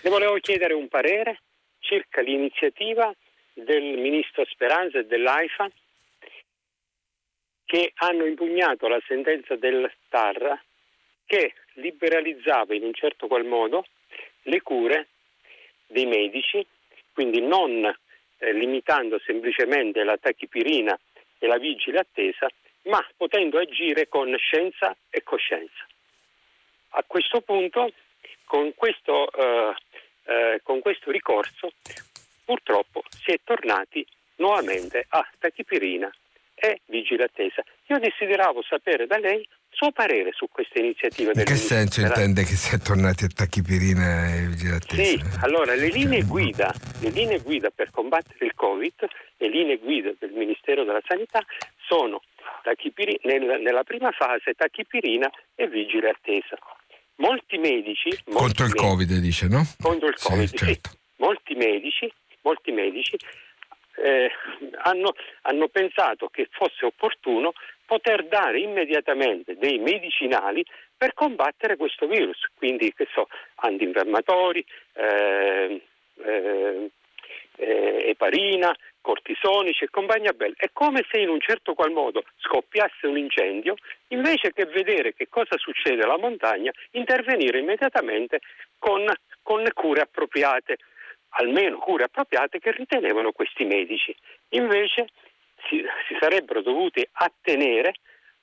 [0.00, 1.42] Le volevo chiedere un parere
[1.78, 3.14] circa l'iniziativa
[3.52, 5.68] del ministro Speranza e dell'AIFA
[7.72, 10.60] che hanno impugnato la sentenza del TAR
[11.24, 13.86] che liberalizzava in un certo qual modo
[14.42, 15.08] le cure
[15.86, 16.66] dei medici,
[17.14, 20.94] quindi non eh, limitando semplicemente la tachipirina
[21.38, 22.46] e la vigile attesa,
[22.82, 25.86] ma potendo agire con scienza e coscienza.
[26.90, 27.90] A questo punto,
[28.44, 29.74] con questo, eh,
[30.24, 31.72] eh, con questo ricorso,
[32.44, 34.06] purtroppo si è tornati
[34.36, 36.12] nuovamente a tachipirina
[36.62, 37.60] e vigile attesa.
[37.88, 41.32] Io desideravo sapere da lei suo parere su questa iniziativa.
[41.34, 45.02] In che senso intende che si è tornati a tachipirina e vigile attesa?
[45.02, 48.94] Sì, allora le linee, guida, le linee guida per combattere il Covid,
[49.38, 51.44] le linee guida del Ministero della Sanità
[51.88, 52.22] sono
[53.24, 56.56] nel, nella prima fase tachipirina e vigile attesa.
[57.16, 58.08] Molti medici...
[58.26, 59.66] Molti contro il Covid dice, no?
[59.80, 60.56] Contro il Covid, sì.
[60.56, 60.90] Certo.
[60.90, 60.96] sì.
[61.16, 63.16] Molti medici, molti medici
[63.96, 64.30] eh,
[64.82, 67.52] hanno, hanno pensato che fosse opportuno
[67.84, 70.64] poter dare immediatamente dei medicinali
[70.96, 74.64] per combattere questo virus, quindi che so, antinfiammatori,
[74.94, 75.82] eh,
[76.24, 76.90] eh,
[77.56, 80.54] eparina, cortisonici e compagnia bella.
[80.56, 83.74] È come se in un certo qual modo scoppiasse un incendio,
[84.08, 88.40] invece che vedere che cosa succede alla montagna, intervenire immediatamente
[88.78, 89.04] con,
[89.42, 90.78] con cure appropriate
[91.32, 94.14] almeno cure appropriate che ritenevano questi medici.
[94.50, 95.08] Invece
[95.68, 97.94] si, si sarebbero dovuti attenere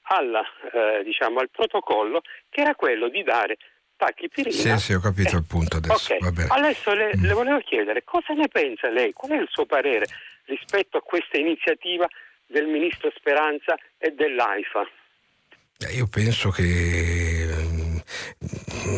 [0.04, 3.58] alla, eh, diciamo, al protocollo che era quello di dare
[3.96, 4.78] tachipirina.
[4.78, 6.16] Sì, sì, ho capito eh, il punto adesso.
[6.16, 6.46] Okay.
[6.48, 7.24] Adesso le, mm.
[7.24, 10.06] le volevo chiedere cosa ne pensa lei, qual è il suo parere
[10.46, 12.08] rispetto a questa iniziativa
[12.48, 14.90] del Ministro Speranza e dell'AIFA?
[15.82, 16.64] Eh, io penso che
[17.54, 17.98] mm,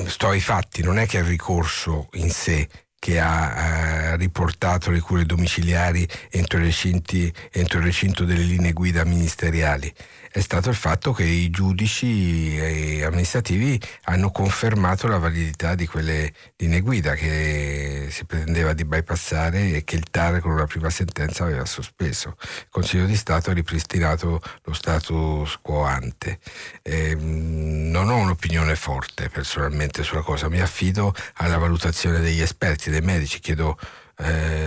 [0.05, 2.67] sto ai fatti, non è che il ricorso in sé
[3.01, 8.73] che ha eh, riportato le cure domiciliari entro il, recinti, entro il recinto delle linee
[8.73, 9.91] guida ministeriali
[10.33, 12.57] è stato il fatto che i giudici
[13.03, 19.83] amministrativi hanno confermato la validità di quelle linee guida che si pretendeva di bypassare e
[19.83, 22.37] che il TAR con una prima sentenza aveva sospeso.
[22.39, 26.39] Il Consiglio di Stato ha ripristinato lo status quo ante.
[26.81, 33.01] Eh, non ho un'opinione forte personalmente sulla cosa, mi affido alla valutazione degli esperti, dei
[33.01, 33.77] medici, chiedo
[34.17, 34.61] eh,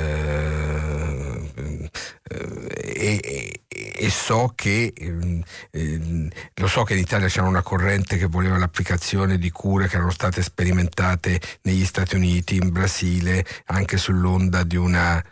[2.97, 8.59] e, e, so che eh, lo so che in Italia c'era una corrente che voleva
[8.59, 14.77] l'applicazione di cure che erano state sperimentate negli Stati Uniti, in Brasile, anche sull'onda di
[14.77, 15.25] una eh,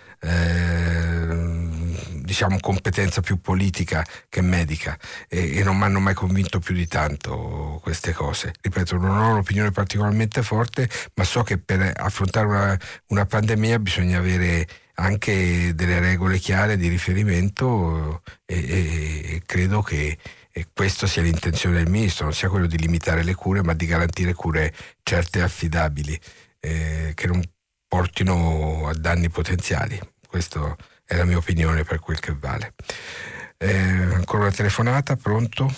[2.32, 4.98] diciamo competenza più politica che medica
[5.28, 8.54] e, e non mi hanno mai convinto più di tanto queste cose.
[8.60, 14.18] Ripeto, non ho un'opinione particolarmente forte, ma so che per affrontare una, una pandemia bisogna
[14.18, 20.18] avere anche delle regole chiare di riferimento e, e, e credo che
[20.54, 23.86] e questa sia l'intenzione del ministro, non sia quello di limitare le cure, ma di
[23.86, 26.18] garantire cure certe e affidabili,
[26.60, 27.42] eh, che non
[27.88, 30.11] portino a danni potenziali.
[30.32, 30.74] Questa
[31.04, 32.72] è la mia opinione per quel che vale.
[33.58, 35.70] Eh, ancora una telefonata, pronto?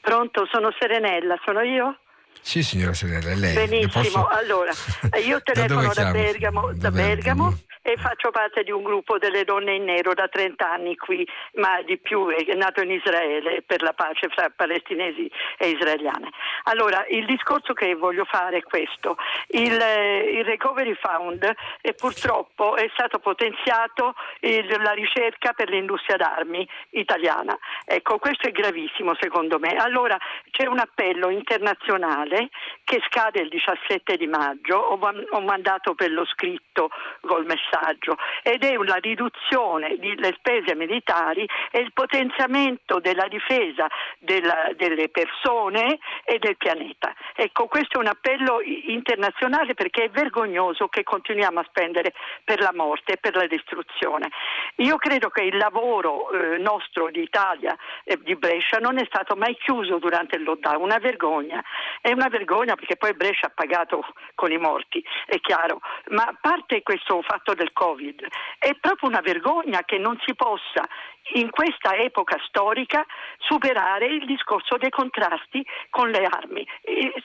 [0.00, 1.96] Pronto, sono Serenella, sono io?
[2.40, 3.54] Sì, signora Serenella, è lei.
[3.54, 4.26] Benissimo, posso...
[4.26, 4.72] allora,
[5.24, 9.74] io telefono da, da Bergamo, da, Bergamo e faccio parte di un gruppo delle donne
[9.74, 13.94] in nero da 30 anni qui, ma di più è nato in Israele per la
[13.94, 16.28] pace fra palestinesi e israeliane.
[16.64, 19.16] Allora, il discorso che voglio fare è questo.
[19.48, 21.50] Il, eh, il Recovery Fund
[21.80, 27.58] è purtroppo è stato potenziato il, la ricerca per l'industria d'armi italiana.
[27.86, 29.76] Ecco, questo è gravissimo secondo me.
[29.76, 30.18] Allora,
[30.50, 32.50] c'è un appello internazionale
[32.84, 34.98] che scade il 17 di maggio, ho,
[35.30, 36.90] ho mandato per lo scritto
[37.22, 43.86] col messaggio messaggio ed è una riduzione delle spese militari e il potenziamento della difesa
[44.18, 47.14] della, delle persone e del pianeta.
[47.34, 52.12] Ecco, questo è un appello internazionale perché è vergognoso che continuiamo a spendere
[52.44, 54.28] per la morte e per la distruzione.
[54.76, 59.36] Io credo che il lavoro eh, nostro di Italia e di Brescia non è stato
[59.36, 61.62] mai chiuso durante il lockdown, una vergogna.
[62.00, 64.04] È una vergogna perché poi Brescia ha pagato
[64.34, 68.26] con i morti, è chiaro, ma a parte questo fatto del Covid.
[68.58, 70.88] È proprio una vergogna che non si possa
[71.34, 73.04] in questa epoca storica
[73.38, 76.66] superare il discorso dei contrasti con le armi.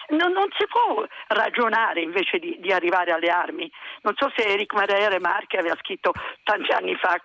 [0.10, 3.70] Non, non si può ragionare invece di, di, arrivare alle armi.
[4.02, 7.20] Non so se Eric Maria Remarque aveva scritto tanti anni fa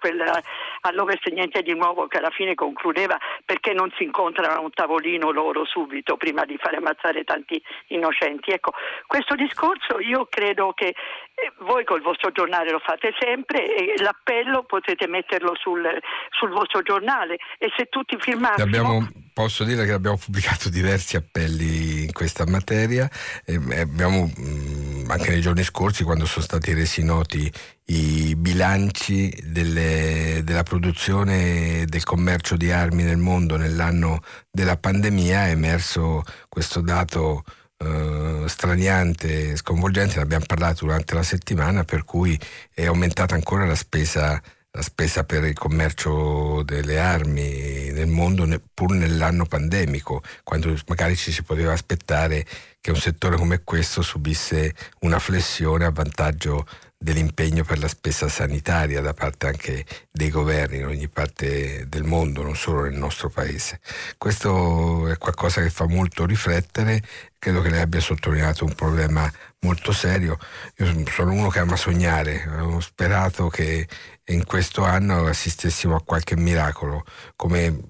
[0.83, 5.30] all'Ovest niente di nuovo che alla fine concludeva perché non si incontrano a un tavolino
[5.30, 8.51] loro subito prima di fare ammazzare tanti innocenti.
[8.51, 8.72] Ecco,
[9.07, 10.95] questo discorso io credo che
[11.34, 15.99] eh, voi col vostro giornale lo fate sempre e l'appello potete metterlo sul,
[16.30, 18.64] sul vostro giornale e se tutti firmassimo...
[18.64, 23.08] Abbiamo, posso dire che abbiamo pubblicato diversi appelli in questa materia,
[23.46, 27.50] abbiamo mm, anche nei giorni scorsi quando sono stati resi noti
[27.87, 34.20] i bilanci delle, della produzione e del commercio di armi nel mondo nell'anno
[34.50, 37.42] della pandemia è emerso questo dato
[37.78, 42.38] eh, straniante, sconvolgente, ne abbiamo parlato durante la settimana, per cui
[42.72, 44.41] è aumentata ancora la spesa,
[44.72, 51.33] la spesa per il commercio delle armi nel mondo, pur nell'anno pandemico, quando magari ci
[51.33, 52.47] si poteva aspettare
[52.80, 56.67] che un settore come questo subisse una flessione a vantaggio
[57.03, 62.43] dell'impegno per la spesa sanitaria da parte anche dei governi in ogni parte del mondo,
[62.43, 63.81] non solo nel nostro paese.
[64.18, 67.03] Questo è qualcosa che fa molto riflettere,
[67.39, 70.37] credo che lei abbia sottolineato un problema molto serio.
[70.77, 73.89] Io sono uno che ama sognare, ho sperato che
[74.27, 77.81] in questo anno assistessimo a qualche miracolo, come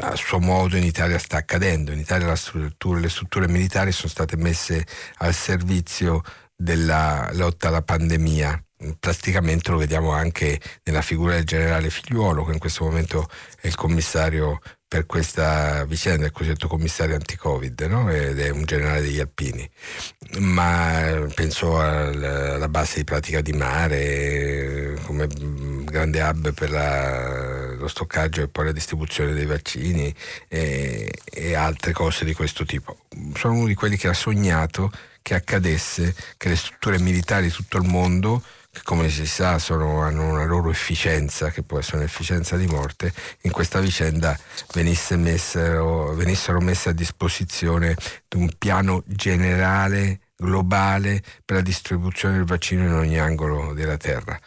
[0.00, 1.92] a suo modo in Italia sta accadendo.
[1.92, 4.86] In Italia struttura, le strutture militari sono state messe
[5.18, 6.22] al servizio
[6.56, 8.60] della lotta alla pandemia.
[8.98, 13.28] Praticamente lo vediamo anche nella figura del generale Figliuolo, che in questo momento
[13.60, 18.10] è il commissario per questa vicenda, il cosiddetto commissario anti-Covid, no?
[18.10, 19.68] ed è un generale degli Alpini.
[20.38, 25.26] Ma penso alla base di pratica di mare come
[25.84, 30.14] grande hub per la, lo stoccaggio e poi la distribuzione dei vaccini
[30.48, 32.98] e, e altre cose di questo tipo.
[33.34, 34.90] Sono uno di quelli che ha sognato
[35.26, 38.40] che accadesse che le strutture militari di tutto il mondo
[38.70, 43.12] che come si sa sono, hanno una loro efficienza, che può essere un'efficienza di morte,
[43.40, 44.38] in questa vicenda
[45.16, 47.96] messero, venissero messe a disposizione
[48.28, 54.38] di un piano generale, globale, per la distribuzione del vaccino in ogni angolo della Terra.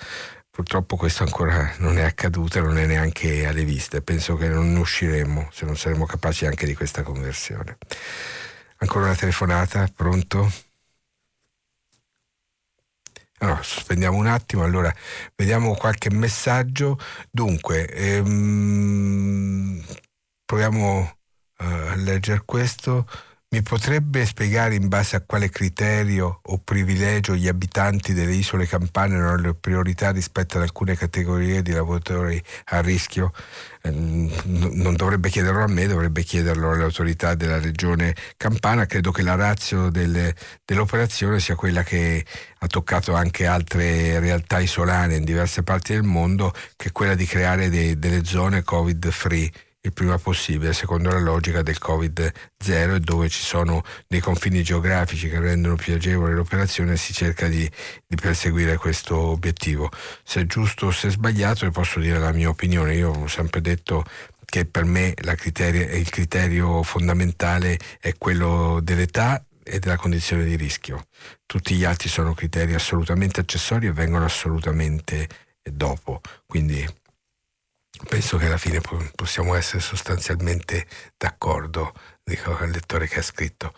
[0.49, 4.01] Purtroppo questo ancora non è accaduto non è neanche alle viste.
[4.01, 7.77] Penso che non ne usciremo se non saremo capaci anche di questa conversione.
[8.77, 10.67] Ancora una telefonata, pronto?
[13.41, 14.93] Allora, sospendiamo un attimo, allora
[15.35, 16.97] vediamo qualche messaggio.
[17.31, 19.81] Dunque, ehm,
[20.45, 20.99] proviamo
[21.59, 23.07] uh, a leggere questo.
[23.51, 29.15] Mi potrebbe spiegare in base a quale criterio o privilegio gli abitanti delle isole campane
[29.15, 33.33] hanno le priorità rispetto ad alcune categorie di lavoratori a rischio?
[33.81, 34.31] Ehm,
[34.75, 38.85] non dovrebbe chiederlo a me, dovrebbe chiederlo alle autorità della regione campana.
[38.85, 42.23] Credo che la razza dell'operazione sia quella che
[42.59, 47.25] ha toccato anche altre realtà isolane in diverse parti del mondo, che è quella di
[47.25, 49.51] creare dei, delle zone covid free
[49.81, 55.29] il prima possibile, secondo la logica del Covid-0 e dove ci sono dei confini geografici
[55.29, 57.69] che rendono più agevole l'operazione si cerca di,
[58.05, 59.89] di, perseguire questo obiettivo.
[60.23, 62.95] Se è giusto o se è sbagliato, vi posso dire la mia opinione.
[62.95, 64.03] Io ho sempre detto
[64.43, 71.05] che per me criterio, il criterio fondamentale è quello dell'età e della condizione di rischio.
[71.45, 75.27] Tutti gli altri sono criteri assolutamente accessori e vengono assolutamente
[75.61, 76.21] dopo.
[76.45, 76.85] Quindi
[78.07, 78.81] penso che alla fine
[79.15, 80.85] possiamo essere sostanzialmente
[81.17, 81.93] d'accordo,
[82.23, 83.73] dico al lettore che ha scritto.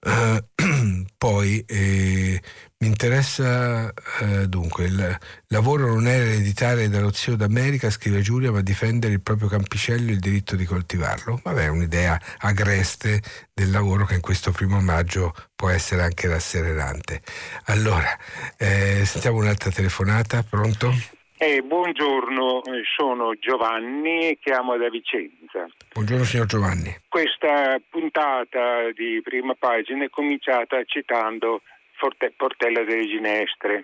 [0.00, 0.44] Uh,
[1.16, 2.42] poi eh,
[2.78, 5.18] mi interessa uh, dunque, il
[5.48, 10.14] lavoro non è ereditare dallo zio d'America, scrive Giulia, ma difendere il proprio campicello e
[10.14, 11.40] il diritto di coltivarlo.
[11.42, 13.22] Vabbè, è un'idea agreste
[13.54, 17.22] del lavoro che in questo primo maggio può essere anche rasserenante.
[17.66, 18.18] Allora,
[18.56, 21.20] eh, sentiamo un'altra telefonata, pronto?
[21.42, 22.62] Eh, buongiorno,
[22.96, 25.66] sono Giovanni, chiamo da Vicenza.
[25.92, 26.96] Buongiorno signor Giovanni.
[27.08, 31.62] Questa puntata di prima pagina è cominciata citando
[31.96, 33.82] Forte, Portella delle Ginestre.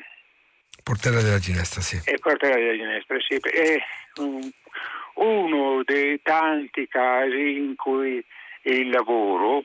[0.84, 2.00] Portella della Ginestra, sì.
[2.04, 3.34] E Portella della Ginestra, sì.
[3.34, 3.76] È
[5.14, 8.24] uno dei tanti casi in cui
[8.62, 9.64] il lavoro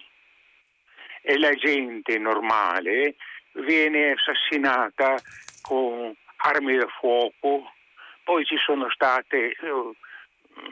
[1.21, 3.17] e la gente normale
[3.51, 5.15] viene assassinata
[5.61, 7.69] con armi da fuoco,
[8.23, 9.55] poi ci sono state,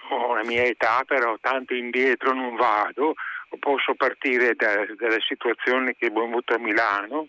[0.09, 3.15] ho la mia età però tanto indietro non vado,
[3.59, 7.27] posso partire da, dalla situazione che abbiamo avuto a Milano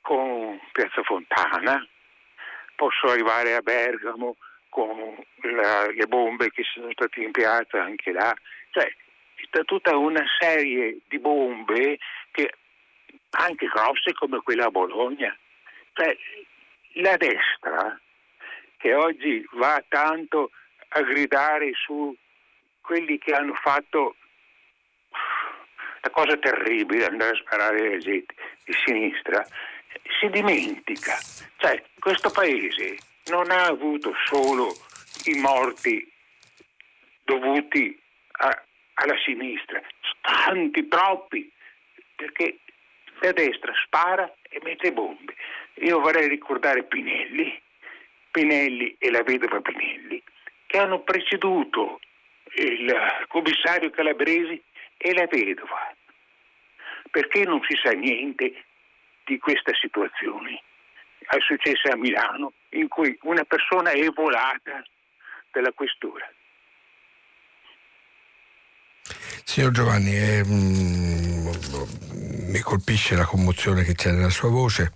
[0.00, 1.86] con Piazza Fontana,
[2.74, 4.36] posso arrivare a Bergamo
[4.68, 8.34] con la, le bombe che sono state in piazza anche là,
[8.70, 8.92] cioè
[9.50, 11.98] c'è tutta una serie di bombe
[12.30, 12.54] che
[13.30, 15.36] anche grosse come quella a Bologna.
[15.92, 16.16] Cioè,
[16.94, 18.00] la destra
[18.80, 20.50] che oggi va tanto
[20.88, 22.16] a gridare su
[22.80, 24.16] quelli che hanno fatto
[26.00, 28.34] la cosa terribile, andare a sparare alla gente
[28.64, 29.46] di sinistra,
[30.18, 31.18] si dimentica.
[31.58, 32.96] Cioè, questo paese
[33.26, 34.72] non ha avuto solo
[35.26, 36.10] i morti
[37.22, 38.00] dovuti
[38.38, 39.82] a, alla sinistra,
[40.22, 41.52] tanti, troppi,
[42.16, 42.60] perché
[43.20, 45.34] la destra spara e mette bombe.
[45.82, 47.60] Io vorrei ricordare Pinelli,
[48.30, 50.22] Pinelli e la vedova Pinelli,
[50.66, 52.00] che hanno preceduto
[52.56, 52.94] il
[53.28, 54.62] commissario Calabresi
[54.96, 55.94] e la vedova,
[57.10, 58.64] perché non si sa niente
[59.24, 60.62] di questa situazione.
[61.18, 64.82] È successo a Milano, in cui una persona è volata
[65.52, 66.28] dalla questura.
[69.44, 71.30] Signor Giovanni, eh, mm,
[72.52, 74.92] mi colpisce la commozione che c'è nella sua voce.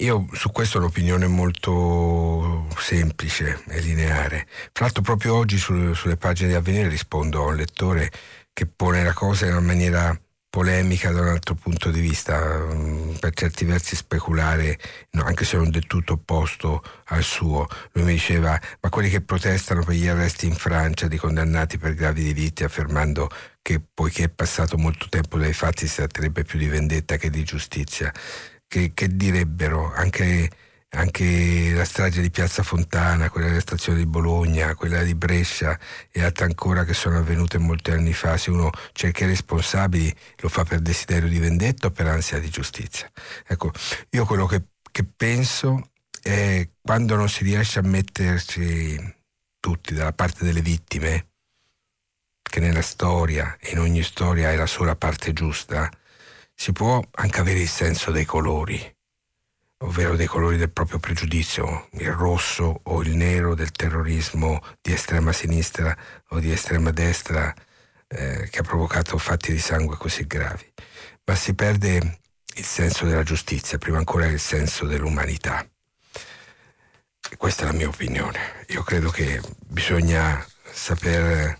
[0.00, 4.46] Io su questo ho un'opinione molto semplice e lineare.
[4.72, 8.08] Fra l'altro proprio oggi su, sulle pagine di Avvenire rispondo a un lettore
[8.52, 10.16] che pone la cosa in una maniera
[10.48, 14.78] polemica da un altro punto di vista, mm, per certi versi speculare,
[15.10, 17.66] no, anche se non del tutto opposto al suo.
[17.92, 21.94] Lui mi diceva, ma quelli che protestano per gli arresti in Francia di condannati per
[21.94, 23.28] gravi delitti, affermando
[23.60, 27.42] che poiché è passato molto tempo dai fatti si tratterebbe più di vendetta che di
[27.42, 28.12] giustizia,
[28.68, 30.50] che, che direbbero anche
[30.90, 35.78] anche la strage di Piazza Fontana, quella della stazione di Bologna, quella di Brescia
[36.10, 40.48] e altre ancora che sono avvenute molti anni fa, se uno cerca i responsabili lo
[40.48, 43.10] fa per desiderio di vendetta o per ansia di giustizia.
[43.46, 43.70] Ecco,
[44.10, 45.90] io quello che, che penso
[46.22, 49.16] è quando non si riesce a metterci
[49.60, 51.26] tutti dalla parte delle vittime,
[52.42, 55.90] che nella storia, in ogni storia è la sola parte giusta,
[56.60, 58.96] si può anche avere il senso dei colori
[59.78, 65.32] ovvero dei colori del proprio pregiudizio, il rosso o il nero del terrorismo di estrema
[65.32, 65.96] sinistra
[66.30, 67.54] o di estrema destra
[68.08, 70.72] eh, che ha provocato fatti di sangue così gravi,
[71.24, 72.18] ma si perde
[72.56, 75.64] il senso della giustizia, prima ancora il senso dell'umanità.
[77.30, 78.64] E questa è la mia opinione.
[78.68, 81.56] Io credo che bisogna saper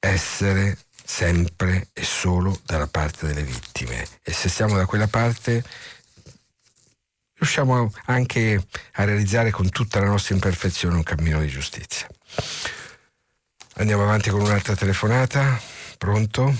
[0.00, 0.76] essere
[1.06, 5.62] sempre e solo dalla parte delle vittime e se siamo da quella parte
[7.38, 8.60] riusciamo anche
[8.94, 12.08] a realizzare con tutta la nostra imperfezione un cammino di giustizia.
[13.76, 15.58] Andiamo avanti con un'altra telefonata.
[15.98, 16.50] Pronto?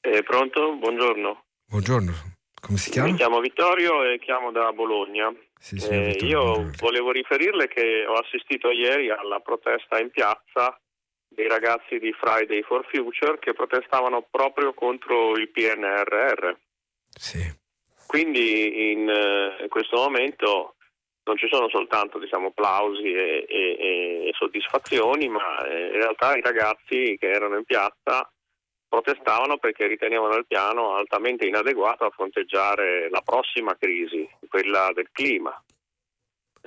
[0.00, 0.74] Eh, pronto?
[0.76, 1.44] Buongiorno.
[1.66, 2.12] Buongiorno.
[2.60, 3.10] Come si chiama?
[3.10, 5.32] Mi chiamo Vittorio e chiamo da Bologna.
[5.58, 10.76] Sì, eh, io volevo riferirle che ho assistito ieri alla protesta in piazza
[11.34, 16.56] dei ragazzi di Friday for Future che protestavano proprio contro il PNRR.
[17.10, 17.60] Sì.
[18.06, 20.74] Quindi in, eh, in questo momento
[21.24, 26.40] non ci sono soltanto diciamo, applausi e, e, e, soddisfazioni, ma eh, in realtà i
[26.40, 28.30] ragazzi che erano in piazza
[28.88, 35.50] protestavano perché ritenevano il piano altamente inadeguato a fronteggiare la prossima crisi, quella del clima.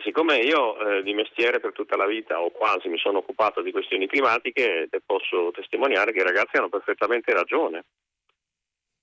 [0.04, 3.72] Siccome io eh, di mestiere per tutta la vita o quasi mi sono occupato di
[3.72, 7.86] questioni climatiche, posso testimoniare che i ragazzi hanno perfettamente ragione.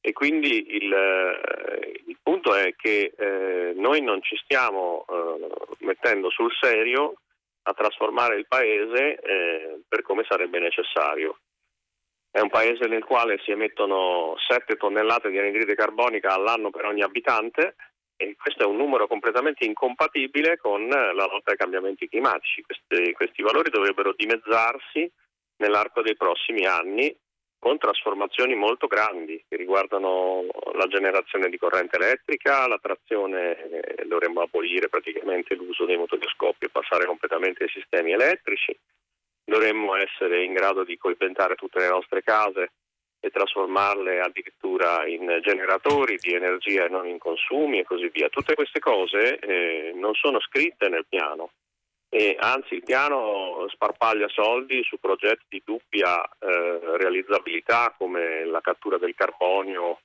[0.04, 6.28] E quindi il, eh, il punto è che eh, noi non ci stiamo eh, mettendo
[6.28, 7.14] sul serio
[7.62, 11.38] a trasformare il paese eh, per come sarebbe necessario.
[12.30, 17.02] È un paese nel quale si emettono 7 tonnellate di anidride carbonica all'anno per ogni
[17.02, 17.76] abitante
[18.22, 22.62] e questo è un numero completamente incompatibile con la lotta ai cambiamenti climatici.
[22.62, 25.10] Questi, questi valori dovrebbero dimezzarsi
[25.56, 27.14] nell'arco dei prossimi anni
[27.58, 34.40] con trasformazioni molto grandi che riguardano la generazione di corrente elettrica, la trazione, eh, dovremmo
[34.40, 38.76] abolire praticamente l'uso dei motori a scoppio e passare completamente ai sistemi elettrici,
[39.44, 42.70] dovremmo essere in grado di coibentare tutte le nostre case
[43.24, 48.28] e trasformarle addirittura in generatori di energia e non in consumi e così via.
[48.28, 51.50] Tutte queste cose eh, non sono scritte nel piano
[52.08, 58.98] e anzi il piano sparpaglia soldi su progetti di dubbia eh, realizzabilità come la cattura
[58.98, 60.00] del carbonio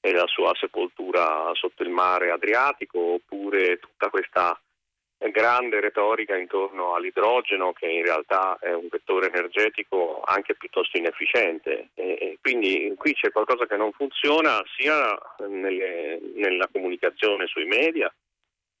[0.00, 4.58] e la sua sepoltura sotto il mare Adriatico oppure tutta questa
[5.30, 11.90] grande retorica intorno all'idrogeno che in realtà è un vettore energetico anche piuttosto inefficiente.
[11.94, 15.18] E, quindi qui c'è qualcosa che non funziona sia
[15.48, 18.12] nelle, nella comunicazione sui media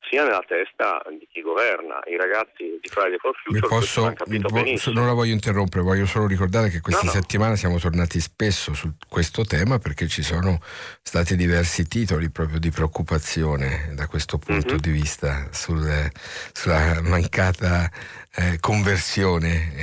[0.08, 2.00] sia nella testa di chi governa.
[2.06, 4.98] I ragazzi di Friday for Future posso, hanno capito vo- benissimo.
[4.98, 7.20] Non la voglio interrompere, voglio solo ricordare che questa no, no.
[7.20, 10.58] settimana siamo tornati spesso su questo tema perché ci sono
[11.02, 14.80] stati diversi titoli proprio di preoccupazione da questo punto mm-hmm.
[14.80, 16.10] di vista sul,
[16.52, 17.90] sulla mancata
[18.34, 19.74] eh, conversione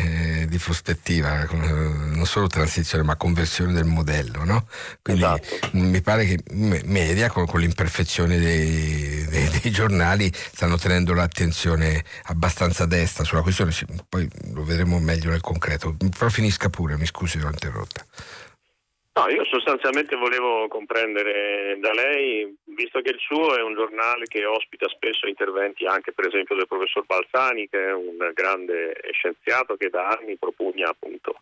[0.41, 4.44] eh, di prospettiva, non solo transizione ma conversione del modello.
[4.45, 4.68] No?
[5.02, 5.69] Quindi esatto.
[5.74, 12.86] mi pare che media con, con l'imperfezione dei, dei, dei, giornali stanno tenendo l'attenzione abbastanza
[12.86, 13.74] destra sulla questione,
[14.07, 15.95] poi lo vedremo meglio nel concreto.
[16.18, 18.06] Però finisca pure, mi scusi, l'ho interrotta.
[19.18, 24.45] No, io sostanzialmente volevo comprendere da lei, visto che il suo è un giornale che
[24.45, 29.89] ospita spesso interventi anche per esempio del professor Balzani, che è un grande scienziato che
[29.89, 31.41] da anni propugna appunto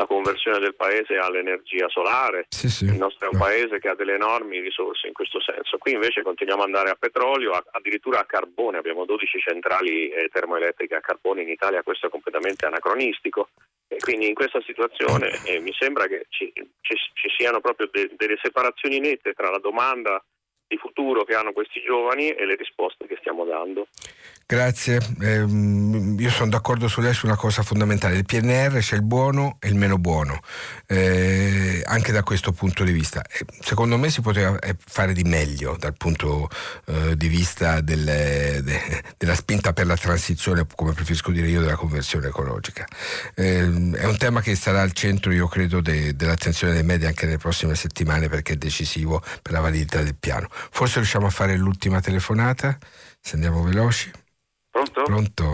[0.00, 2.46] la conversione del paese all'energia solare.
[2.48, 2.84] Sì, sì.
[2.86, 5.76] Il nostro è un paese che ha delle enormi risorse in questo senso.
[5.76, 8.78] Qui invece continuiamo ad andare a petrolio, addirittura a carbone.
[8.78, 13.50] Abbiamo 12 centrali eh, termoelettriche a carbone in Italia, questo è completamente anacronistico.
[13.88, 18.10] E quindi in questa situazione eh, mi sembra che ci, ci, ci siano proprio de,
[18.16, 20.24] delle separazioni nette tra la domanda
[20.66, 23.88] di futuro che hanno questi giovani e le risposte che stiamo dando.
[24.50, 29.02] Grazie, eh, io sono d'accordo su lei su una cosa fondamentale, il PNR c'è il
[29.02, 30.40] buono e il meno buono,
[30.86, 33.22] eh, anche da questo punto di vista.
[33.60, 36.48] Secondo me si poteva eh, fare di meglio dal punto
[36.86, 41.76] eh, di vista delle, de, della spinta per la transizione, come preferisco dire io, della
[41.76, 42.84] conversione ecologica.
[43.36, 47.24] Ehm, è un tema che sarà al centro, io credo, de, dell'attenzione dei media anche
[47.26, 50.48] nelle prossime settimane perché è decisivo per la validità del piano.
[50.50, 52.76] Forse riusciamo a fare l'ultima telefonata,
[53.20, 54.10] se andiamo veloci.
[54.70, 55.02] Pronto?
[55.02, 55.44] Pronto.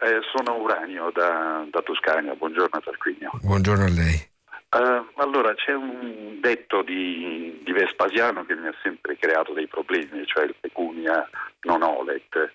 [0.00, 3.30] Eh, sono Uranio da, da, Toscana, buongiorno Tarquinio.
[3.42, 4.26] Buongiorno a lei.
[4.70, 10.24] Uh, allora, c'è un detto di, di, Vespasiano che mi ha sempre creato dei problemi,
[10.26, 11.28] cioè il pecunia
[11.62, 12.52] non olet.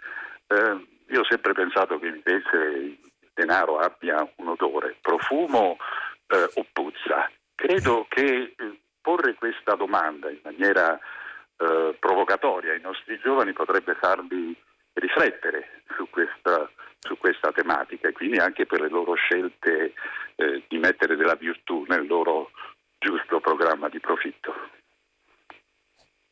[0.47, 2.97] Uh, io ho sempre pensato che invece il
[3.33, 7.29] denaro abbia un odore, profumo uh, o puzza.
[7.55, 8.55] Credo che
[9.01, 10.97] porre questa domanda in maniera
[11.99, 14.53] provocatoria ai nostri giovani potrebbe farli
[14.93, 19.93] riflettere su questa, su questa, tematica e quindi anche per le loro scelte
[20.35, 22.51] eh, di mettere della virtù nel loro
[22.99, 24.53] giusto programma di profitto.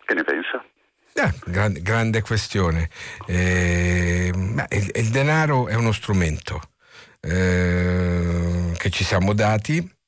[0.05, 0.63] Che ne pensa?
[1.13, 2.89] Eh, grande, grande, questione.
[3.27, 6.61] Eh, il, il, denaro è uno strumento
[7.19, 9.99] eh, che ci siamo dati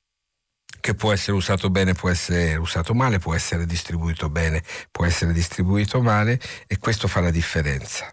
[0.80, 5.32] che può essere usato bene, può essere usato male, può essere distribuito bene, può essere
[5.32, 8.10] distribuito male e questo fa la differenza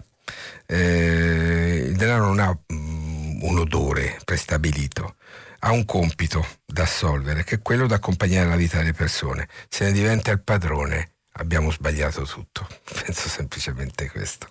[0.65, 5.15] eh, il denaro non ha mm, un odore prestabilito,
[5.59, 9.47] ha un compito da assolvere che è quello di accompagnare la vita delle persone.
[9.69, 12.67] Se ne diventa il padrone abbiamo sbagliato tutto.
[13.05, 14.47] Penso semplicemente questo.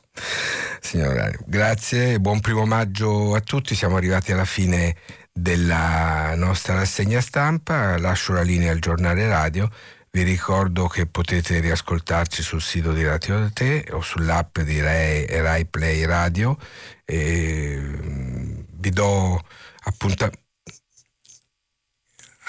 [0.81, 4.97] Signora, grazie, buon primo maggio a tutti, siamo arrivati alla fine
[5.33, 9.71] della nostra rassegna stampa, lascio la linea al giornale radio
[10.13, 15.67] vi ricordo che potete riascoltarci sul sito di Radio Te o sull'app di Rai, Rai
[15.67, 16.57] Play Radio.
[17.05, 19.41] E mm, vi do
[19.85, 20.39] appuntamento.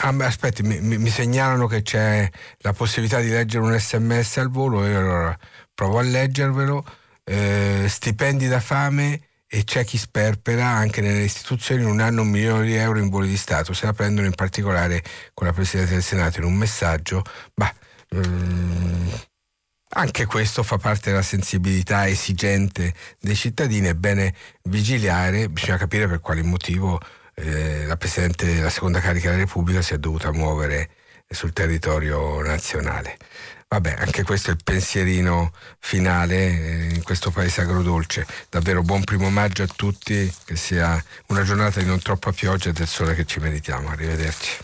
[0.03, 2.27] Ah, aspetti, mi, mi, segnalano che c'è
[2.59, 5.37] la possibilità di leggere un sms al volo e allora
[5.73, 6.83] provo a leggervelo.
[7.23, 9.21] Eh, stipendi da fame
[9.53, 13.27] e c'è chi sperpera anche nelle istituzioni un anno un milione di euro in voli
[13.27, 13.73] di Stato.
[13.73, 15.03] Se la prendono in particolare
[15.33, 17.21] con la Presidente del Senato in un messaggio,
[17.53, 17.73] bah,
[18.11, 19.11] ehm,
[19.89, 24.33] anche questo fa parte della sensibilità esigente dei cittadini, è bene
[24.69, 26.97] vigilare, bisogna capire per quale motivo
[27.35, 30.91] eh, la Presidente della seconda carica della Repubblica si è dovuta muovere
[31.27, 33.17] sul territorio nazionale.
[33.73, 38.27] Vabbè, anche questo è il pensierino finale eh, in questo paese agrodolce.
[38.49, 42.73] Davvero buon primo maggio a tutti, che sia una giornata di non troppa pioggia e
[42.73, 43.87] del sole che ci meritiamo.
[43.87, 44.63] Arrivederci.